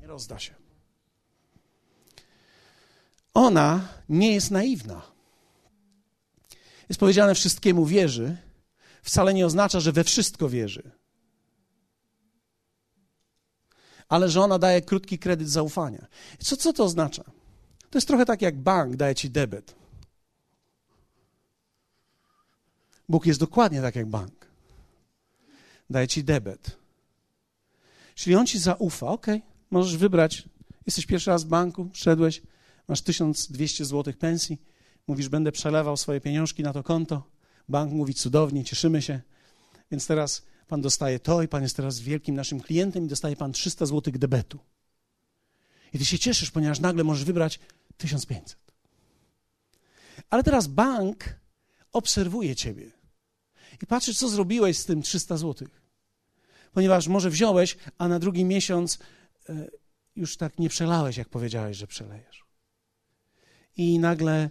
[0.00, 0.54] Nie rozda się.
[3.34, 5.02] Ona nie jest naiwna.
[6.88, 8.36] Jest powiedziane, wszystkiemu wierzy,
[9.02, 10.90] wcale nie oznacza, że we wszystko wierzy.
[14.08, 16.06] Ale że ona daje krótki kredyt zaufania.
[16.38, 17.24] Co, co to oznacza?
[17.90, 19.74] To jest trochę tak, jak bank daje ci debet.
[23.08, 24.46] Bóg jest dokładnie tak jak bank.
[25.90, 26.79] Daje ci debet.
[28.20, 29.26] Czyli on ci zaufa, ok,
[29.70, 30.48] możesz wybrać.
[30.86, 32.42] Jesteś pierwszy raz w banku, szedłeś,
[32.88, 34.58] masz 1200 zł pensji,
[35.06, 37.30] mówisz, będę przelewał swoje pieniążki na to konto.
[37.68, 39.20] Bank mówi, cudownie, cieszymy się.
[39.90, 43.52] Więc teraz pan dostaje to i pan jest teraz wielkim naszym klientem i dostaje pan
[43.52, 44.58] 300 zł debetu.
[45.92, 47.60] I ty się cieszysz, ponieważ nagle możesz wybrać
[47.96, 48.58] 1500.
[50.30, 51.24] Ale teraz bank
[51.92, 52.90] obserwuje ciebie
[53.82, 55.80] i patrzy, co zrobiłeś z tym 300 złotych
[56.72, 58.98] ponieważ może wziąłeś, a na drugi miesiąc
[59.48, 59.68] e,
[60.16, 62.44] już tak nie przelałeś, jak powiedziałeś, że przelejesz.
[63.76, 64.50] I nagle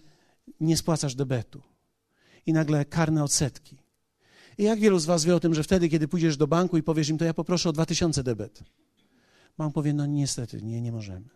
[0.60, 1.62] nie spłacasz debetu.
[2.46, 3.78] I nagle karne odsetki.
[4.58, 6.84] I jak wielu z Was wie o tym, że wtedy, kiedy pójdziesz do banku i
[6.84, 8.64] powiesz im, to ja poproszę o 2000 debet.
[9.58, 11.30] Bank powie, no niestety, nie, nie możemy.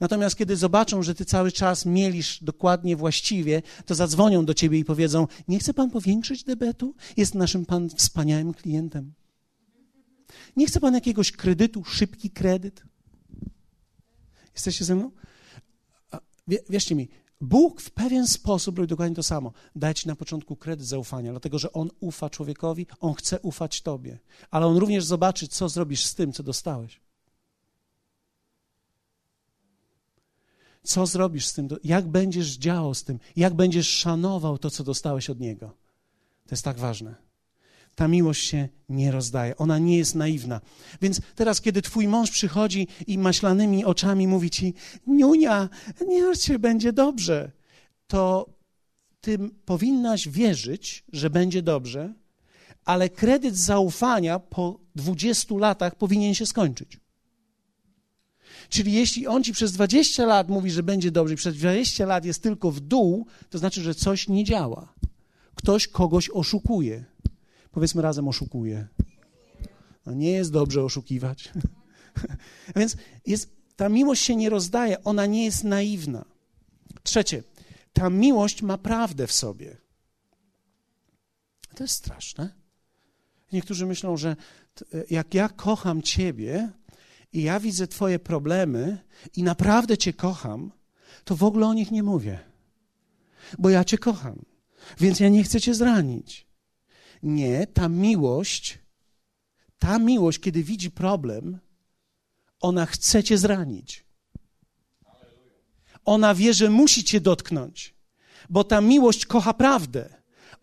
[0.00, 4.84] Natomiast kiedy zobaczą, że ty cały czas mielisz dokładnie właściwie, to zadzwonią do ciebie i
[4.84, 6.94] powiedzą: Nie chce pan powiększyć debetu?
[7.16, 9.12] Jest naszym pan wspaniałym klientem.
[10.56, 12.82] Nie chce pan jakiegoś kredytu, szybki kredyt?
[14.54, 15.10] Jesteście ze mną?
[16.68, 17.08] Wierzcie mi,
[17.40, 19.52] Bóg w pewien sposób robi dokładnie to samo.
[19.76, 24.18] Daje ci na początku kredyt zaufania, dlatego że On ufa człowiekowi, On chce ufać Tobie,
[24.50, 27.00] ale On również zobaczy, co zrobisz z tym, co dostałeś.
[30.82, 35.30] Co zrobisz z tym, jak będziesz działał z tym, jak będziesz szanował to, co dostałeś
[35.30, 35.66] od Niego.
[36.46, 37.27] To jest tak ważne
[37.98, 39.56] ta miłość się nie rozdaje.
[39.56, 40.60] Ona nie jest naiwna.
[41.02, 44.74] Więc teraz, kiedy twój mąż przychodzi i maślanymi oczami mówi ci,
[45.06, 45.68] Niunia,
[46.08, 47.50] nie się, będzie dobrze,
[48.06, 48.46] to
[49.20, 52.14] ty powinnaś wierzyć, że będzie dobrze,
[52.84, 57.00] ale kredyt zaufania po 20 latach powinien się skończyć.
[58.68, 62.24] Czyli jeśli on ci przez 20 lat mówi, że będzie dobrze i przez 20 lat
[62.24, 64.94] jest tylko w dół, to znaczy, że coś nie działa.
[65.54, 67.04] Ktoś kogoś oszukuje.
[67.78, 68.86] Powiedzmy razem oszukuje.
[70.06, 71.52] No nie jest dobrze oszukiwać.
[72.74, 76.24] A więc jest, ta miłość się nie rozdaje, ona nie jest naiwna.
[77.02, 77.42] Trzecie,
[77.92, 79.76] ta miłość ma prawdę w sobie.
[81.74, 82.54] To jest straszne.
[83.52, 84.36] Niektórzy myślą, że
[85.10, 86.70] jak ja kocham Ciebie
[87.32, 88.98] i ja widzę Twoje problemy
[89.36, 90.72] i naprawdę Cię kocham,
[91.24, 92.38] to w ogóle o nich nie mówię,
[93.58, 94.44] bo ja Cię kocham,
[95.00, 96.47] więc ja nie chcę Cię zranić.
[97.22, 98.78] Nie, ta miłość,
[99.78, 101.58] ta miłość, kiedy widzi problem,
[102.60, 104.04] ona chce Cię zranić.
[106.04, 107.94] Ona wie, że musi Cię dotknąć,
[108.50, 110.08] bo ta miłość kocha prawdę.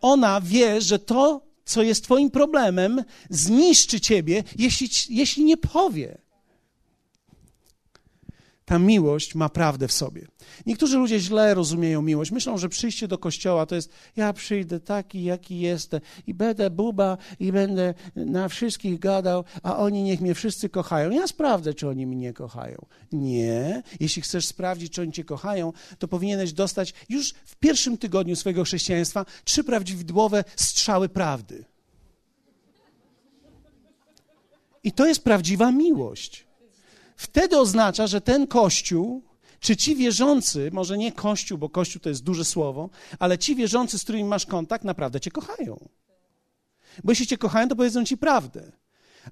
[0.00, 6.25] Ona wie, że to, co jest Twoim problemem, zniszczy Ciebie, jeśli, jeśli nie powie.
[8.66, 10.26] Ta miłość ma prawdę w sobie.
[10.66, 12.30] Niektórzy ludzie źle rozumieją miłość.
[12.30, 17.18] Myślą, że przyjście do kościoła to jest ja przyjdę taki, jaki jestem i będę buba
[17.40, 21.10] i będę na wszystkich gadał, a oni niech mnie wszyscy kochają.
[21.10, 22.86] Ja sprawdzę, czy oni mnie kochają.
[23.12, 23.82] Nie.
[24.00, 28.64] Jeśli chcesz sprawdzić, czy oni cię kochają, to powinieneś dostać już w pierwszym tygodniu swojego
[28.64, 31.64] chrześcijaństwa trzy prawidłowe strzały prawdy.
[34.84, 36.45] I to jest prawdziwa miłość.
[37.16, 39.22] Wtedy oznacza, że ten kościół
[39.60, 43.98] czy ci wierzący, może nie Kościół, bo Kościół to jest duże słowo, ale ci wierzący,
[43.98, 45.88] z którymi masz kontakt, naprawdę cię kochają.
[47.04, 48.72] Bo jeśli cię kochają, to powiedzą ci prawdę.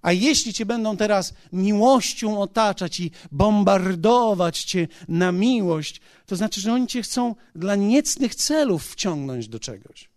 [0.03, 6.73] A jeśli cię będą teraz miłością otaczać i bombardować cię na miłość, to znaczy, że
[6.73, 10.11] oni cię chcą dla niecnych celów wciągnąć do czegoś.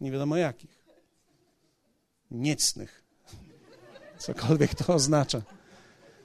[0.00, 0.84] Nie wiadomo jakich.
[2.30, 3.07] Niecnych.
[4.18, 5.42] Cokolwiek to oznacza.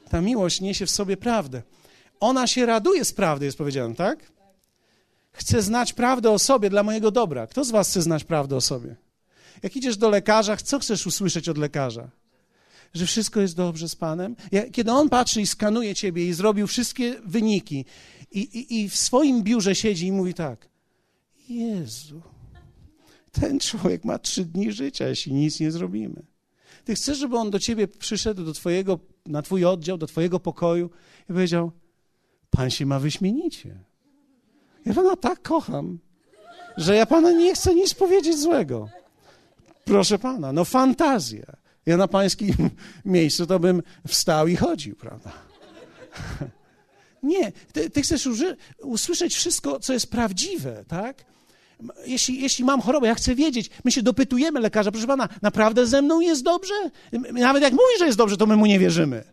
[0.10, 1.62] Ta miłość niesie w sobie prawdę.
[2.20, 4.32] Ona się raduje z prawdy, jest powiedziane, tak?
[5.32, 7.48] Chcę znać prawdę o sobie dla mojego dobra.
[7.48, 8.96] Kto z Was chce znać prawdę o sobie?
[9.64, 12.10] Jak idziesz do lekarza, co chcesz usłyszeć od lekarza?
[12.94, 14.36] Że wszystko jest dobrze z Panem?
[14.72, 17.86] Kiedy on patrzy i skanuje Ciebie i zrobił wszystkie wyniki
[18.32, 20.70] i, i, i w swoim biurze siedzi i mówi tak,
[21.50, 22.22] Jezu,
[23.32, 26.33] ten człowiek ma trzy dni życia, jeśli nic nie zrobimy.
[26.84, 30.90] Ty chcesz, żeby on do ciebie przyszedł, do twojego, na twój oddział, do twojego pokoju
[31.24, 31.72] i powiedział,
[32.50, 33.80] pan się ma wyśmienicie.
[34.86, 36.00] Ja pana tak kocham,
[36.78, 38.90] że ja pana nie chcę nic powiedzieć złego.
[39.86, 41.46] Proszę pana, no fantazja.
[41.86, 42.56] Ja na pańskim
[43.06, 45.32] miejscu to bym wstał i chodził, prawda?
[47.24, 48.30] Nie, ty, ty chcesz
[48.82, 51.26] usłyszeć wszystko, co jest prawdziwe, tak?
[52.06, 56.02] Jeśli, jeśli mam chorobę, ja chcę wiedzieć, my się dopytujemy lekarza, proszę pana, naprawdę ze
[56.02, 56.74] mną jest dobrze?
[57.32, 59.24] Nawet jak mówi, że jest dobrze, to my mu nie wierzymy.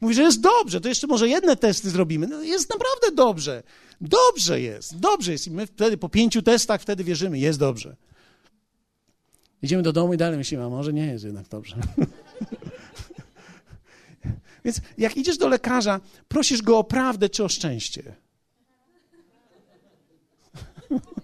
[0.00, 2.26] Mówi, że jest dobrze, to jeszcze może jedne testy zrobimy.
[2.26, 3.62] No, jest naprawdę dobrze.
[4.00, 5.46] Dobrze jest, dobrze jest.
[5.46, 7.96] I my wtedy po pięciu testach wtedy wierzymy, jest dobrze.
[9.62, 11.76] Idziemy do domu i dalej myślimy, a może nie jest jednak dobrze.
[14.64, 18.02] Więc jak idziesz do lekarza, prosisz go o prawdę czy o szczęście.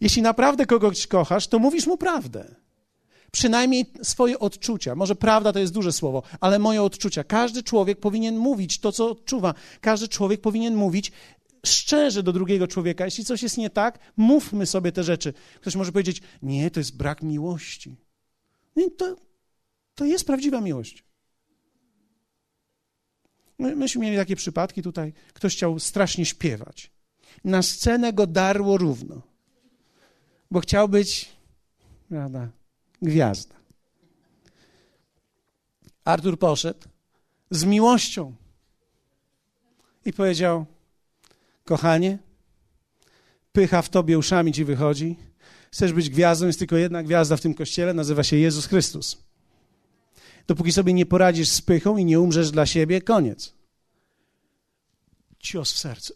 [0.00, 2.54] Jeśli naprawdę kogoś kochasz, to mówisz mu prawdę.
[3.30, 4.94] Przynajmniej swoje odczucia.
[4.94, 7.24] Może prawda to jest duże słowo, ale moje odczucia.
[7.24, 9.54] Każdy człowiek powinien mówić to, co odczuwa.
[9.80, 11.12] Każdy człowiek powinien mówić
[11.66, 13.04] szczerze do drugiego człowieka.
[13.04, 15.32] Jeśli coś jest nie tak, mówmy sobie te rzeczy.
[15.60, 17.96] Ktoś może powiedzieć: Nie, to jest brak miłości.
[18.76, 19.16] Nie, to,
[19.94, 21.04] to jest prawdziwa miłość.
[23.58, 25.12] My, myśmy mieli takie przypadki tutaj.
[25.32, 26.90] Ktoś chciał strasznie śpiewać.
[27.44, 29.35] Na scenę go darło równo
[30.50, 31.36] bo chciał być
[32.08, 32.48] prawda,
[33.02, 33.54] gwiazda.
[36.04, 36.88] Artur poszedł
[37.50, 38.34] z miłością
[40.04, 40.66] i powiedział:
[41.64, 42.18] Kochanie,
[43.52, 45.16] pycha w tobie uszami ci wychodzi.
[45.72, 49.26] Chcesz być gwiazdą, jest tylko jedna gwiazda w tym kościele, nazywa się Jezus Chrystus.
[50.46, 53.54] Dopóki sobie nie poradzisz z pychą i nie umrzesz dla siebie, koniec.
[55.38, 56.14] Cios w serce.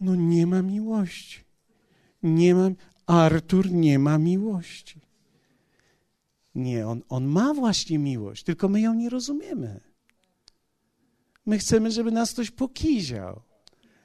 [0.00, 1.49] No nie ma miłości
[2.22, 2.70] nie ma,
[3.06, 5.00] Artur nie ma miłości.
[6.54, 9.80] Nie, on, on ma właśnie miłość, tylko my ją nie rozumiemy.
[11.46, 13.40] My chcemy, żeby nas ktoś pokiział.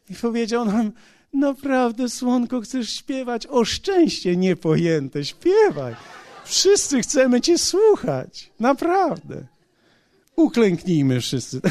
[0.09, 0.91] I powiedział nam,
[1.33, 3.47] naprawdę, słonko, chcesz śpiewać?
[3.47, 5.95] O szczęście niepojęte, śpiewaj.
[6.45, 9.47] Wszyscy chcemy cię słuchać, naprawdę.
[10.35, 11.61] Uklęknijmy wszyscy.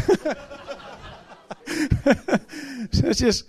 [2.93, 3.45] Przecież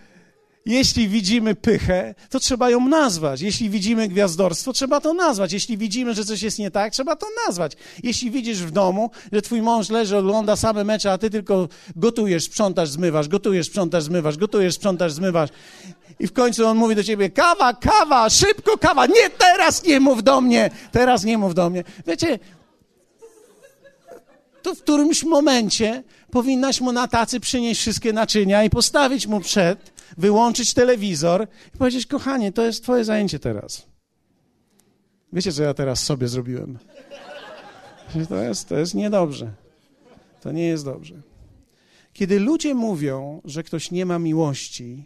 [0.66, 3.42] Jeśli widzimy pychę, to trzeba ją nazwać.
[3.42, 5.54] Jeśli widzimy gwiazdorstwo, trzeba to nazwać.
[5.54, 7.74] Jeśli widzimy, że coś jest nie tak, trzeba to nazwać.
[8.04, 12.44] Jeśli widzisz w domu, że twój mąż leży, ogląda same mecze, a ty tylko gotujesz,
[12.44, 15.50] sprzątasz, zmywasz, gotujesz, sprzątasz, zmywasz, gotujesz, sprzątasz, zmywasz.
[16.20, 19.06] I w końcu on mówi do ciebie, kawa, kawa, szybko kawa.
[19.06, 21.84] Nie, teraz nie mów do mnie, teraz nie mów do mnie.
[22.08, 22.40] Wiecie,
[24.66, 29.94] to w którymś momencie powinnaś mu na tacy przynieść wszystkie naczynia i postawić mu przed,
[30.18, 33.88] wyłączyć telewizor i powiedzieć, kochanie, to jest twoje zajęcie teraz.
[35.34, 36.80] Wiecie, co ja teraz sobie zrobiłem?
[38.30, 39.54] To jest, to jest niedobrze.
[40.42, 41.22] To nie jest dobrze.
[42.14, 45.06] Kiedy ludzie mówią, że ktoś nie ma miłości,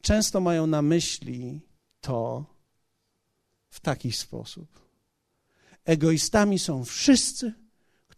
[0.00, 1.60] często mają na myśli
[2.00, 2.44] to
[3.70, 4.68] w taki sposób.
[5.84, 7.67] Egoistami są wszyscy,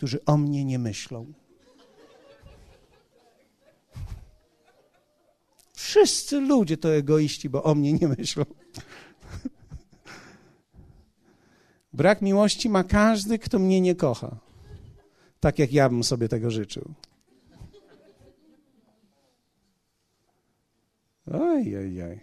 [0.01, 1.32] którzy o mnie nie myślą.
[5.72, 8.44] Wszyscy ludzie to egoiści, bo o mnie nie myślą.
[11.92, 14.36] Brak miłości ma każdy, kto mnie nie kocha.
[15.40, 16.94] Tak jak ja bym sobie tego życzył.
[21.32, 22.20] Oj, oj, oj.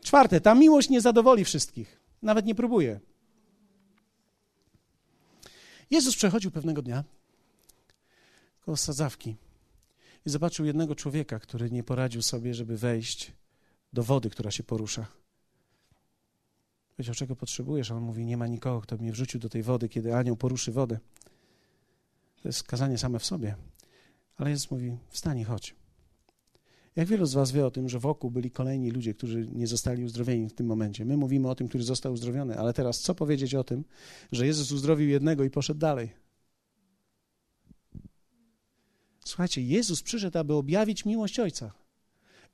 [0.00, 2.00] Czwarte, ta miłość nie zadowoli wszystkich.
[2.22, 3.00] Nawet nie próbuje.
[5.90, 7.04] Jezus przechodził pewnego dnia
[8.60, 9.36] koło sadzawki
[10.26, 13.32] i zobaczył jednego człowieka, który nie poradził sobie, żeby wejść
[13.92, 15.06] do wody, która się porusza.
[16.96, 17.90] Powiedział, czego potrzebujesz?
[17.90, 20.72] A on mówi, nie ma nikogo, kto mnie wrzucił do tej wody, kiedy anioł poruszy
[20.72, 20.98] wodę.
[22.42, 23.56] To jest kazanie same w sobie.
[24.36, 25.79] Ale Jezus mówi, wstań chodź.
[26.96, 30.04] Jak wielu z was wie o tym, że wokół byli kolejni ludzie, którzy nie zostali
[30.04, 31.04] uzdrowieni w tym momencie?
[31.04, 33.84] My mówimy o tym, który został uzdrowiony, ale teraz co powiedzieć o tym,
[34.32, 36.10] że Jezus uzdrowił jednego i poszedł dalej?
[39.24, 41.72] Słuchajcie, Jezus przyszedł, aby objawić miłość Ojca.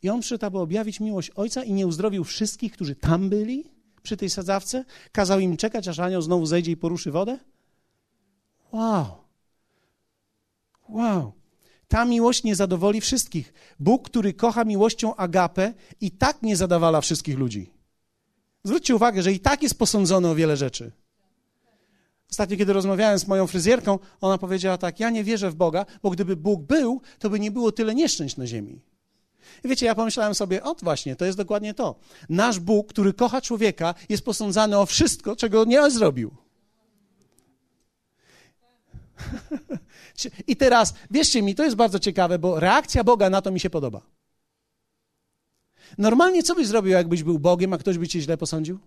[0.03, 3.65] I On przyszedł, aby objawić miłość Ojca i nie uzdrowił wszystkich, którzy tam byli
[4.03, 4.85] przy tej sadzawce?
[5.13, 7.39] Kazał im czekać, aż anioł znowu zejdzie i poruszy wodę?
[8.73, 9.07] Wow.
[10.89, 11.33] Wow.
[11.89, 13.53] Ta miłość nie zadowoli wszystkich.
[13.79, 17.71] Bóg, który kocha miłością agapę, i tak nie zadawala wszystkich ludzi.
[18.65, 20.93] Zwróćcie uwagę, że i tak jest posądzony o wiele rzeczy.
[22.31, 26.11] Ostatnio, kiedy rozmawiałem z moją fryzjerką, ona powiedziała tak: Ja nie wierzę w Boga, bo
[26.11, 28.81] gdyby Bóg był, to by nie było tyle nieszczęść na ziemi.
[29.65, 31.95] I wiecie, ja pomyślałem sobie, o właśnie, to jest dokładnie to.
[32.29, 36.31] Nasz Bóg, który kocha człowieka, jest posądzany o wszystko, czego nie zrobił.
[40.47, 43.71] I teraz, wierzcie mi, to jest bardzo ciekawe, bo reakcja Boga na to mi się
[43.71, 44.03] podoba.
[45.99, 48.79] Normalnie co byś zrobił, jakbyś był Bogiem, a ktoś by cię źle posądził?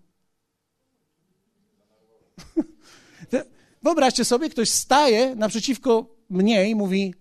[3.84, 7.14] Wyobraźcie sobie, ktoś staje naprzeciwko mnie i mówi: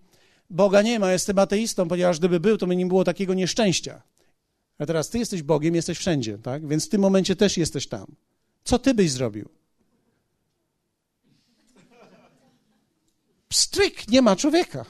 [0.50, 4.02] Boga nie ma, jestem ateistą, ponieważ gdyby był, to by nie było takiego nieszczęścia.
[4.78, 6.68] A teraz ty jesteś Bogiem, jesteś wszędzie, tak?
[6.68, 8.06] Więc w tym momencie też jesteś tam.
[8.64, 9.57] Co ty byś zrobił?
[13.48, 14.84] Pstryk, nie ma człowieka.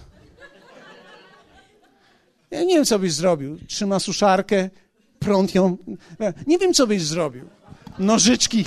[2.51, 3.59] Ja nie wiem, co byś zrobił.
[3.67, 4.71] Trzyma suszarkę,
[5.19, 5.77] prąd ją.
[6.47, 7.49] Nie wiem, co byś zrobił.
[7.99, 8.65] Nożyczki.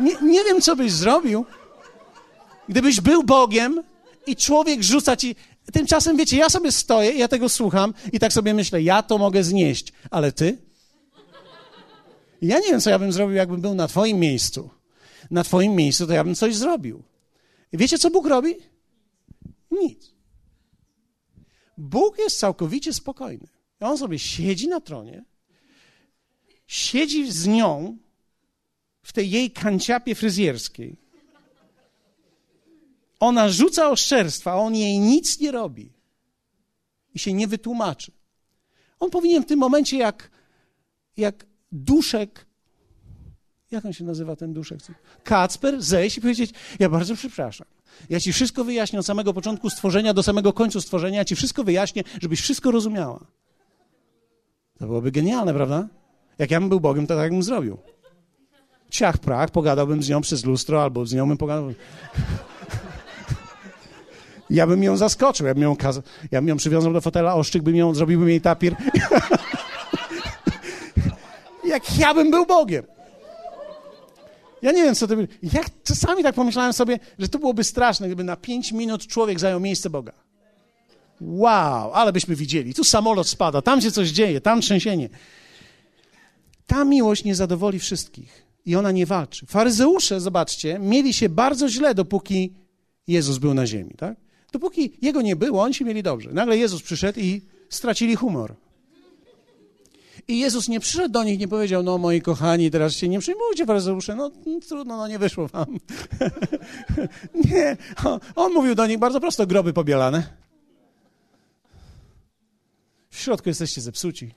[0.00, 1.46] Nie, nie wiem, co byś zrobił.
[2.68, 3.82] Gdybyś był Bogiem
[4.26, 5.36] i człowiek rzuca ci.
[5.72, 9.44] Tymczasem, wiecie, ja sobie stoję, ja tego słucham i tak sobie myślę, ja to mogę
[9.44, 10.58] znieść, ale ty?
[12.42, 14.70] Ja nie wiem, co ja bym zrobił, jakbym był na Twoim miejscu.
[15.30, 17.02] Na Twoim miejscu to ja bym coś zrobił.
[17.72, 18.54] I wiecie, co Bóg robi?
[19.70, 20.14] Nic.
[21.78, 23.48] Bóg jest całkowicie spokojny.
[23.80, 25.24] On sobie siedzi na tronie,
[26.66, 27.98] siedzi z nią
[29.02, 30.96] w tej jej kanciapie fryzjerskiej.
[33.20, 35.92] Ona rzuca oszczerstwa, a on jej nic nie robi
[37.14, 38.12] i się nie wytłumaczy.
[39.00, 40.30] On powinien w tym momencie, jak,
[41.16, 42.45] jak duszek,
[43.70, 44.78] jak on się nazywa ten duszek?
[45.24, 47.66] Kacper, zejść i powiedzieć: Ja bardzo przepraszam.
[48.10, 51.18] Ja ci wszystko wyjaśnię od samego początku stworzenia do samego końca stworzenia.
[51.18, 53.20] Ja ci wszystko wyjaśnię, żebyś wszystko rozumiała.
[54.78, 55.88] To byłoby genialne, prawda?
[56.38, 57.78] Jak ja bym był Bogiem, to tak bym zrobił.
[58.90, 61.72] Ciach prach, pogadałbym z nią przez lustro, albo z nią bym pogadał.
[64.50, 66.00] Ja bym ją zaskoczył, ja bym ją, kaz...
[66.30, 68.76] ja bym ją przywiązał do fotela, oszczyk bym ją, zrobiłbym jej tapir.
[71.64, 72.95] Jak ja bym był Bogiem.
[74.62, 75.28] Ja nie wiem, co to by...
[75.42, 79.60] Jak czasami tak pomyślałem sobie, że to byłoby straszne, gdyby na pięć minut człowiek zajął
[79.60, 80.12] miejsce Boga.
[81.20, 82.74] Wow, ale byśmy widzieli.
[82.74, 85.08] Tu samolot spada, tam się coś dzieje, tam trzęsienie.
[86.66, 89.46] Ta miłość nie zadowoli wszystkich i ona nie walczy.
[89.46, 92.52] Faryzeusze, zobaczcie, mieli się bardzo źle, dopóki
[93.06, 94.16] Jezus był na ziemi, tak?
[94.52, 96.30] Dopóki Jego nie było, oni się mieli dobrze.
[96.32, 98.54] Nagle Jezus przyszedł i stracili humor.
[100.28, 103.66] I Jezus nie przyszedł do nich, nie powiedział, no moi kochani, teraz się nie przejmujcie,
[103.66, 104.30] faryzeusze, no
[104.68, 105.66] trudno, no nie wyszło wam.
[107.50, 110.26] nie, on, on mówił do nich bardzo prosto, groby pobielane.
[113.10, 114.34] W środku jesteście zepsuci.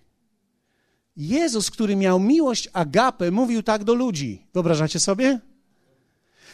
[1.18, 4.46] Jezus, który miał miłość agapę, mówił tak do ludzi.
[4.54, 5.40] Wyobrażacie sobie?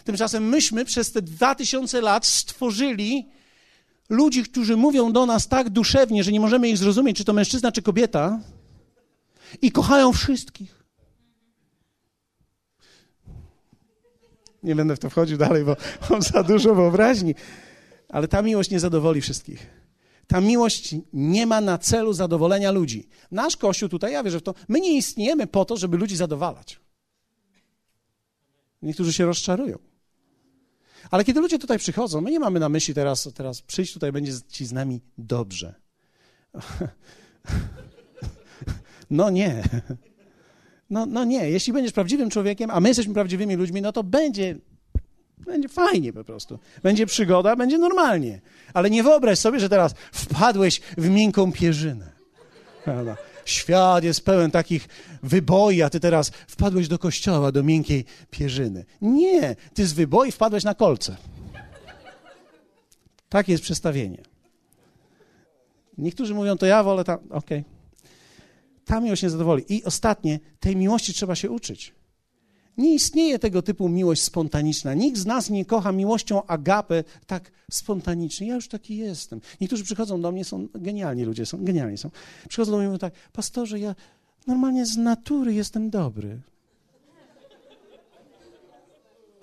[0.03, 3.29] Tymczasem myśmy przez te dwa tysiące lat stworzyli
[4.09, 7.71] ludzi, którzy mówią do nas tak duszewnie, że nie możemy ich zrozumieć, czy to mężczyzna,
[7.71, 8.39] czy kobieta,
[9.61, 10.85] i kochają wszystkich.
[14.63, 15.75] Nie będę w to wchodził dalej, bo
[16.09, 17.35] mam za dużo wyobraźni,
[18.09, 19.67] ale ta miłość nie zadowoli wszystkich.
[20.27, 23.07] Ta miłość nie ma na celu zadowolenia ludzi.
[23.31, 26.79] Nasz Kościół tutaj, ja wierzę w to, my nie istniejemy po to, żeby ludzi zadowalać.
[28.81, 29.77] Niektórzy się rozczarują.
[31.11, 34.33] Ale kiedy ludzie tutaj przychodzą, my nie mamy na myśli teraz, teraz przyjść tutaj, będzie
[34.49, 35.73] ci z nami dobrze.
[39.09, 39.63] No nie.
[40.89, 41.49] No, no nie.
[41.49, 44.55] Jeśli będziesz prawdziwym człowiekiem, a my jesteśmy prawdziwymi ludźmi, no to będzie,
[45.37, 46.59] będzie fajnie po prostu.
[46.83, 48.41] Będzie przygoda, będzie normalnie.
[48.73, 52.11] Ale nie wyobraź sobie, że teraz wpadłeś w miękką pierzynę.
[52.83, 53.17] Prawda?
[53.45, 54.87] Świat jest pełen takich
[55.23, 58.85] wyboi, a ty teraz wpadłeś do kościoła, do miękkiej pierzyny.
[59.01, 61.15] Nie, ty z wyboi wpadłeś na kolce.
[63.29, 64.21] Takie jest przestawienie.
[65.97, 67.19] Niektórzy mówią, to ja wolę tam.
[67.29, 67.59] Okej.
[67.59, 67.74] Okay.
[68.85, 69.63] Ta miłość nie zadowoli.
[69.69, 71.93] I ostatnie, tej miłości trzeba się uczyć.
[72.77, 74.93] Nie istnieje tego typu miłość spontaniczna.
[74.93, 78.47] Nikt z nas nie kocha miłością agapę tak spontanicznie.
[78.47, 79.41] Ja już taki jestem.
[79.61, 82.09] Niektórzy przychodzą do mnie, są genialni ludzie, są genialni są.
[82.49, 83.95] Przychodzą do mnie i mówią tak, pastorze, ja
[84.47, 86.41] normalnie z natury jestem dobry.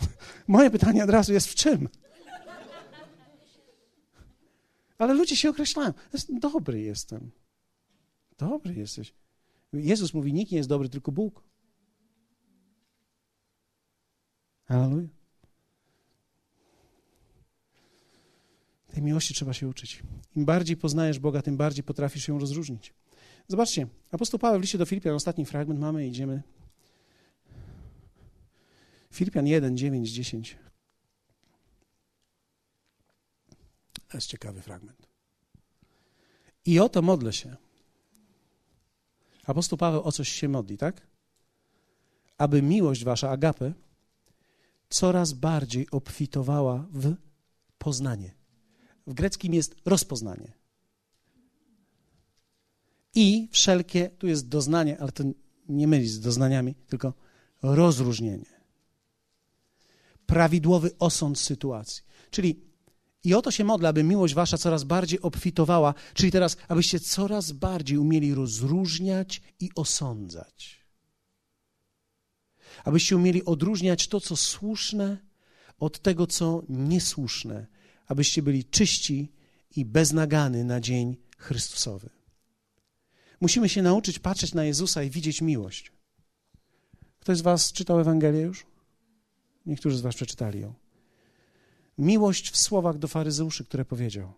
[0.49, 1.89] Moje pytanie od razu jest w czym?
[4.99, 5.93] Ale ludzie się określają.
[6.29, 7.31] Dobry jestem.
[8.39, 9.13] Dobry jesteś.
[9.73, 11.45] Jezus mówi, nikt nie jest dobry, tylko Bóg.
[14.65, 15.09] Halleluja.
[18.93, 20.03] Tej miłości trzeba się uczyć.
[20.37, 22.95] Im bardziej poznajesz Boga, tym bardziej potrafisz ją rozróżnić.
[23.49, 26.43] Zobaczcie, apostoł Paweł w liście do Filipian, ostatni fragment mamy, idziemy.
[29.13, 30.57] Filipian 1, 9, 10.
[34.09, 35.09] To jest ciekawy fragment.
[36.67, 37.57] I oto modlę się.
[39.47, 41.07] Apostoł Paweł o coś się modli, tak?
[42.39, 43.73] Aby miłość wasza, agapę,
[44.89, 47.15] coraz bardziej obfitowała w
[47.79, 48.35] poznanie.
[49.07, 50.53] W greckim jest rozpoznanie.
[53.15, 55.25] I wszelkie, tu jest doznanie, ale to
[55.69, 57.15] nie myli z doznaniami, tylko
[57.63, 58.63] rozróżnienie.
[60.27, 62.03] Prawidłowy osąd sytuacji.
[62.31, 62.72] Czyli
[63.25, 67.53] i o to się modlę, aby miłość wasza coraz bardziej obfitowała, czyli teraz, abyście coraz
[67.53, 70.83] bardziej umieli rozróżniać i osądzać
[72.85, 75.19] abyście umieli odróżniać to, co słuszne,
[75.79, 77.67] od tego, co niesłuszne,
[78.07, 79.33] abyście byli czyści
[79.77, 82.11] i beznagany na dzień Chrystusowy.
[83.41, 85.93] Musimy się nauczyć patrzeć na Jezusa i widzieć miłość.
[87.21, 88.67] Ktoś z Was czytał Ewangelię już?
[89.67, 90.75] Niektórzy z Was przeczytali ją.
[91.99, 94.33] Miłość w słowach do faryzeuszy, które powiedział.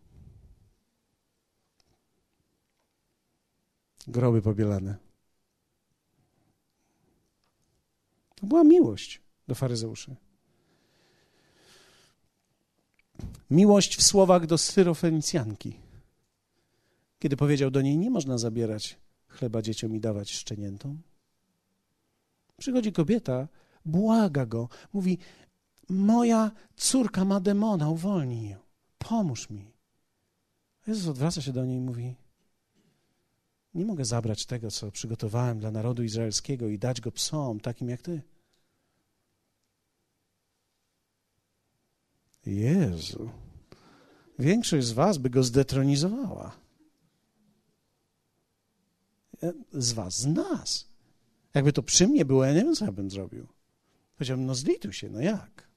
[4.07, 4.97] Groby pobielane.
[8.35, 10.17] To była miłość do faryzeuszy.
[13.51, 15.77] Miłość w słowach do syrofenicjanki,
[17.19, 18.99] kiedy powiedział do niej: Nie można zabierać
[19.29, 21.03] chleba dzieciom i dawać szczeniętom.
[22.57, 23.49] Przychodzi kobieta,
[23.85, 25.19] błaga go, mówi:
[25.89, 28.59] Moja córka ma demona, uwolnij ją,
[28.99, 29.73] pomóż mi.
[30.87, 32.15] Jezus odwraca się do niej i mówi:
[33.75, 38.03] Nie mogę zabrać tego, co przygotowałem dla narodu izraelskiego i dać go psom, takim jak
[38.03, 38.23] ty.
[42.47, 43.31] Jezu.
[44.39, 46.57] Większość z was by go zdetronizowała.
[49.73, 50.89] Z was, z nas.
[51.55, 53.47] Jakby to przy mnie było, ja nie wiem, co ja bym zrobił.
[54.17, 55.69] Powiedziałbym, no zlituj się, no jak?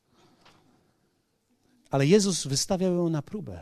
[1.89, 3.61] Ale Jezus wystawiał ją na próbę.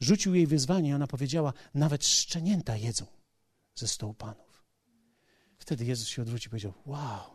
[0.00, 3.06] Rzucił jej wyzwanie i ona powiedziała, nawet szczenięta jedzą
[3.74, 4.64] ze stołu panów.
[5.58, 7.30] Wtedy Jezus się odwrócił i powiedział, wow,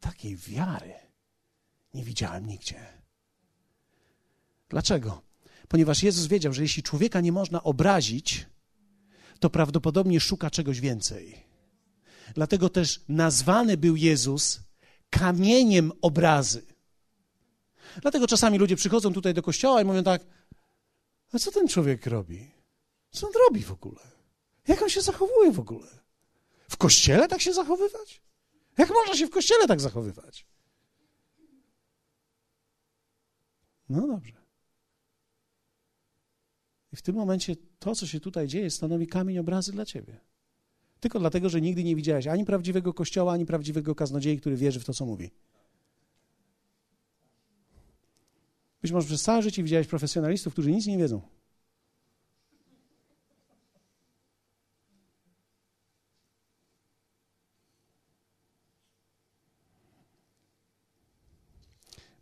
[0.00, 0.94] takiej wiary
[1.94, 2.80] nie widziałem nigdzie.
[4.68, 5.22] Dlaczego?
[5.68, 8.46] Ponieważ Jezus wiedział, że jeśli człowieka nie można obrazić,
[9.40, 11.46] to prawdopodobnie szuka czegoś więcej.
[12.34, 14.60] Dlatego też nazwany był Jezus
[15.10, 16.75] kamieniem obrazy.
[18.02, 20.22] Dlatego czasami ludzie przychodzą tutaj do kościoła i mówią tak:
[21.32, 22.50] A co ten człowiek robi?
[23.10, 24.00] Co on robi w ogóle?
[24.68, 25.88] Jak on się zachowuje w ogóle?
[26.68, 28.22] W kościele tak się zachowywać?
[28.78, 30.46] Jak można się w kościele tak zachowywać?
[33.88, 34.32] No dobrze.
[36.92, 40.20] I w tym momencie to, co się tutaj dzieje, stanowi kamień obrazy dla ciebie.
[41.00, 44.84] Tylko dlatego, że nigdy nie widziałeś ani prawdziwego kościoła, ani prawdziwego kaznodziei, który wierzy w
[44.84, 45.30] to, co mówi.
[48.82, 51.20] Być może przez całe życie widziałeś profesjonalistów, którzy nic nie wiedzą.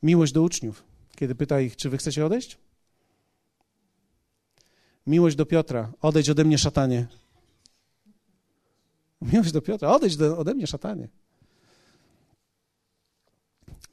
[0.03, 0.85] Miłość do uczniów,
[1.17, 2.59] kiedy pyta ich, czy wy chcecie odejść?
[5.07, 7.07] Miłość do Piotra, odejdź ode mnie, szatanie.
[9.21, 11.09] Miłość do Piotra, odejdź do, ode mnie, szatanie.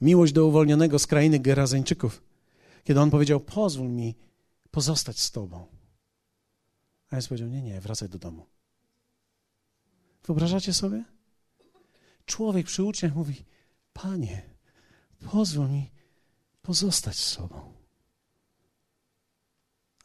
[0.02, 2.22] Miłość do uwolnionego z krainy Gerazeńczyków,
[2.84, 4.16] kiedy on powiedział: Pozwól mi
[4.72, 5.68] pozostać z Tobą.
[7.10, 8.46] A Jezus powiedział: Nie, nie, wracaj do domu.
[10.24, 11.04] Wyobrażacie sobie?
[12.26, 13.46] Człowiek przy uczniach mówi:
[13.94, 14.50] Panie,
[15.32, 15.92] pozwól mi
[16.62, 17.74] pozostać z sobą.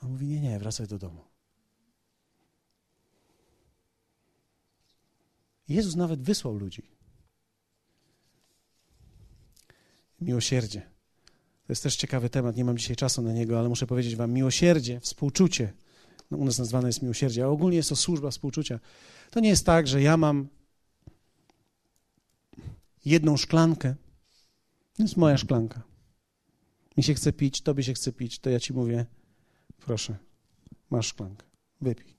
[0.00, 1.24] A mówi: Nie, nie, wracaj do domu.
[5.68, 6.96] Jezus nawet wysłał ludzi.
[10.20, 10.95] Miłosierdzie.
[11.66, 14.32] To jest też ciekawy temat, nie mam dzisiaj czasu na niego, ale muszę powiedzieć Wam:
[14.32, 15.72] miłosierdzie, współczucie.
[16.30, 18.80] No, u nas nazwane jest miłosierdzie, a ogólnie jest to służba współczucia.
[19.30, 20.48] To nie jest tak, że ja mam
[23.04, 23.94] jedną szklankę.
[24.96, 25.82] To jest moja szklanka.
[26.96, 29.06] Mi się chce pić, tobie się chce pić, to ja ci mówię:
[29.78, 30.16] proszę,
[30.90, 31.46] masz szklankę,
[31.80, 32.16] wypij.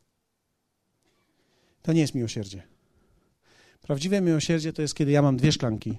[1.82, 2.64] To nie jest miłosierdzie.
[3.82, 5.98] Prawdziwe miłosierdzie to jest, kiedy ja mam dwie szklanki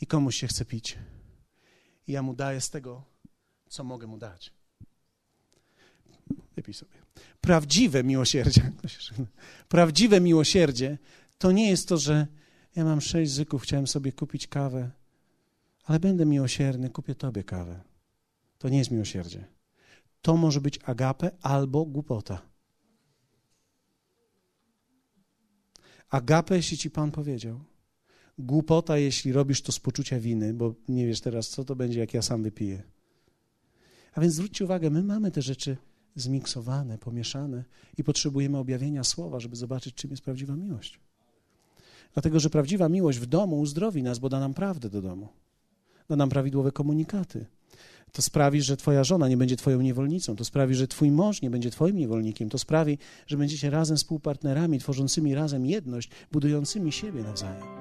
[0.00, 0.98] i komuś się chce pić.
[2.10, 3.04] I ja mu daję z tego,
[3.68, 4.52] co mogę mu dać.
[6.56, 6.92] Wypij sobie.
[7.40, 8.72] Prawdziwe miłosierdzie,
[9.74, 10.98] prawdziwe miłosierdzie
[11.38, 12.26] to nie jest to, że
[12.76, 14.90] ja mam sześć zyków, chciałem sobie kupić kawę,
[15.84, 17.80] ale będę miłosierny, kupię tobie kawę.
[18.58, 19.44] To nie jest miłosierdzie.
[20.22, 22.42] To może być agape albo głupota.
[26.08, 27.69] Agape, jeśli ci Pan powiedział.
[28.40, 32.14] Głupota, jeśli robisz to z poczucia winy, bo nie wiesz teraz, co to będzie, jak
[32.14, 32.82] ja sam wypiję.
[34.14, 35.76] A więc zwróćcie uwagę, my mamy te rzeczy
[36.14, 37.64] zmiksowane, pomieszane
[37.98, 41.00] i potrzebujemy objawienia słowa, żeby zobaczyć, czym jest prawdziwa miłość.
[42.14, 45.28] Dlatego, że prawdziwa miłość w domu uzdrowi nas, bo da nam prawdę do domu.
[46.08, 47.46] Da nam prawidłowe komunikaty.
[48.12, 50.36] To sprawi, że twoja żona nie będzie twoją niewolnicą.
[50.36, 52.48] To sprawi, że twój mąż nie będzie twoim niewolnikiem.
[52.48, 57.79] To sprawi, że będziecie razem współpartnerami, tworzącymi razem jedność, budującymi siebie nawzajem.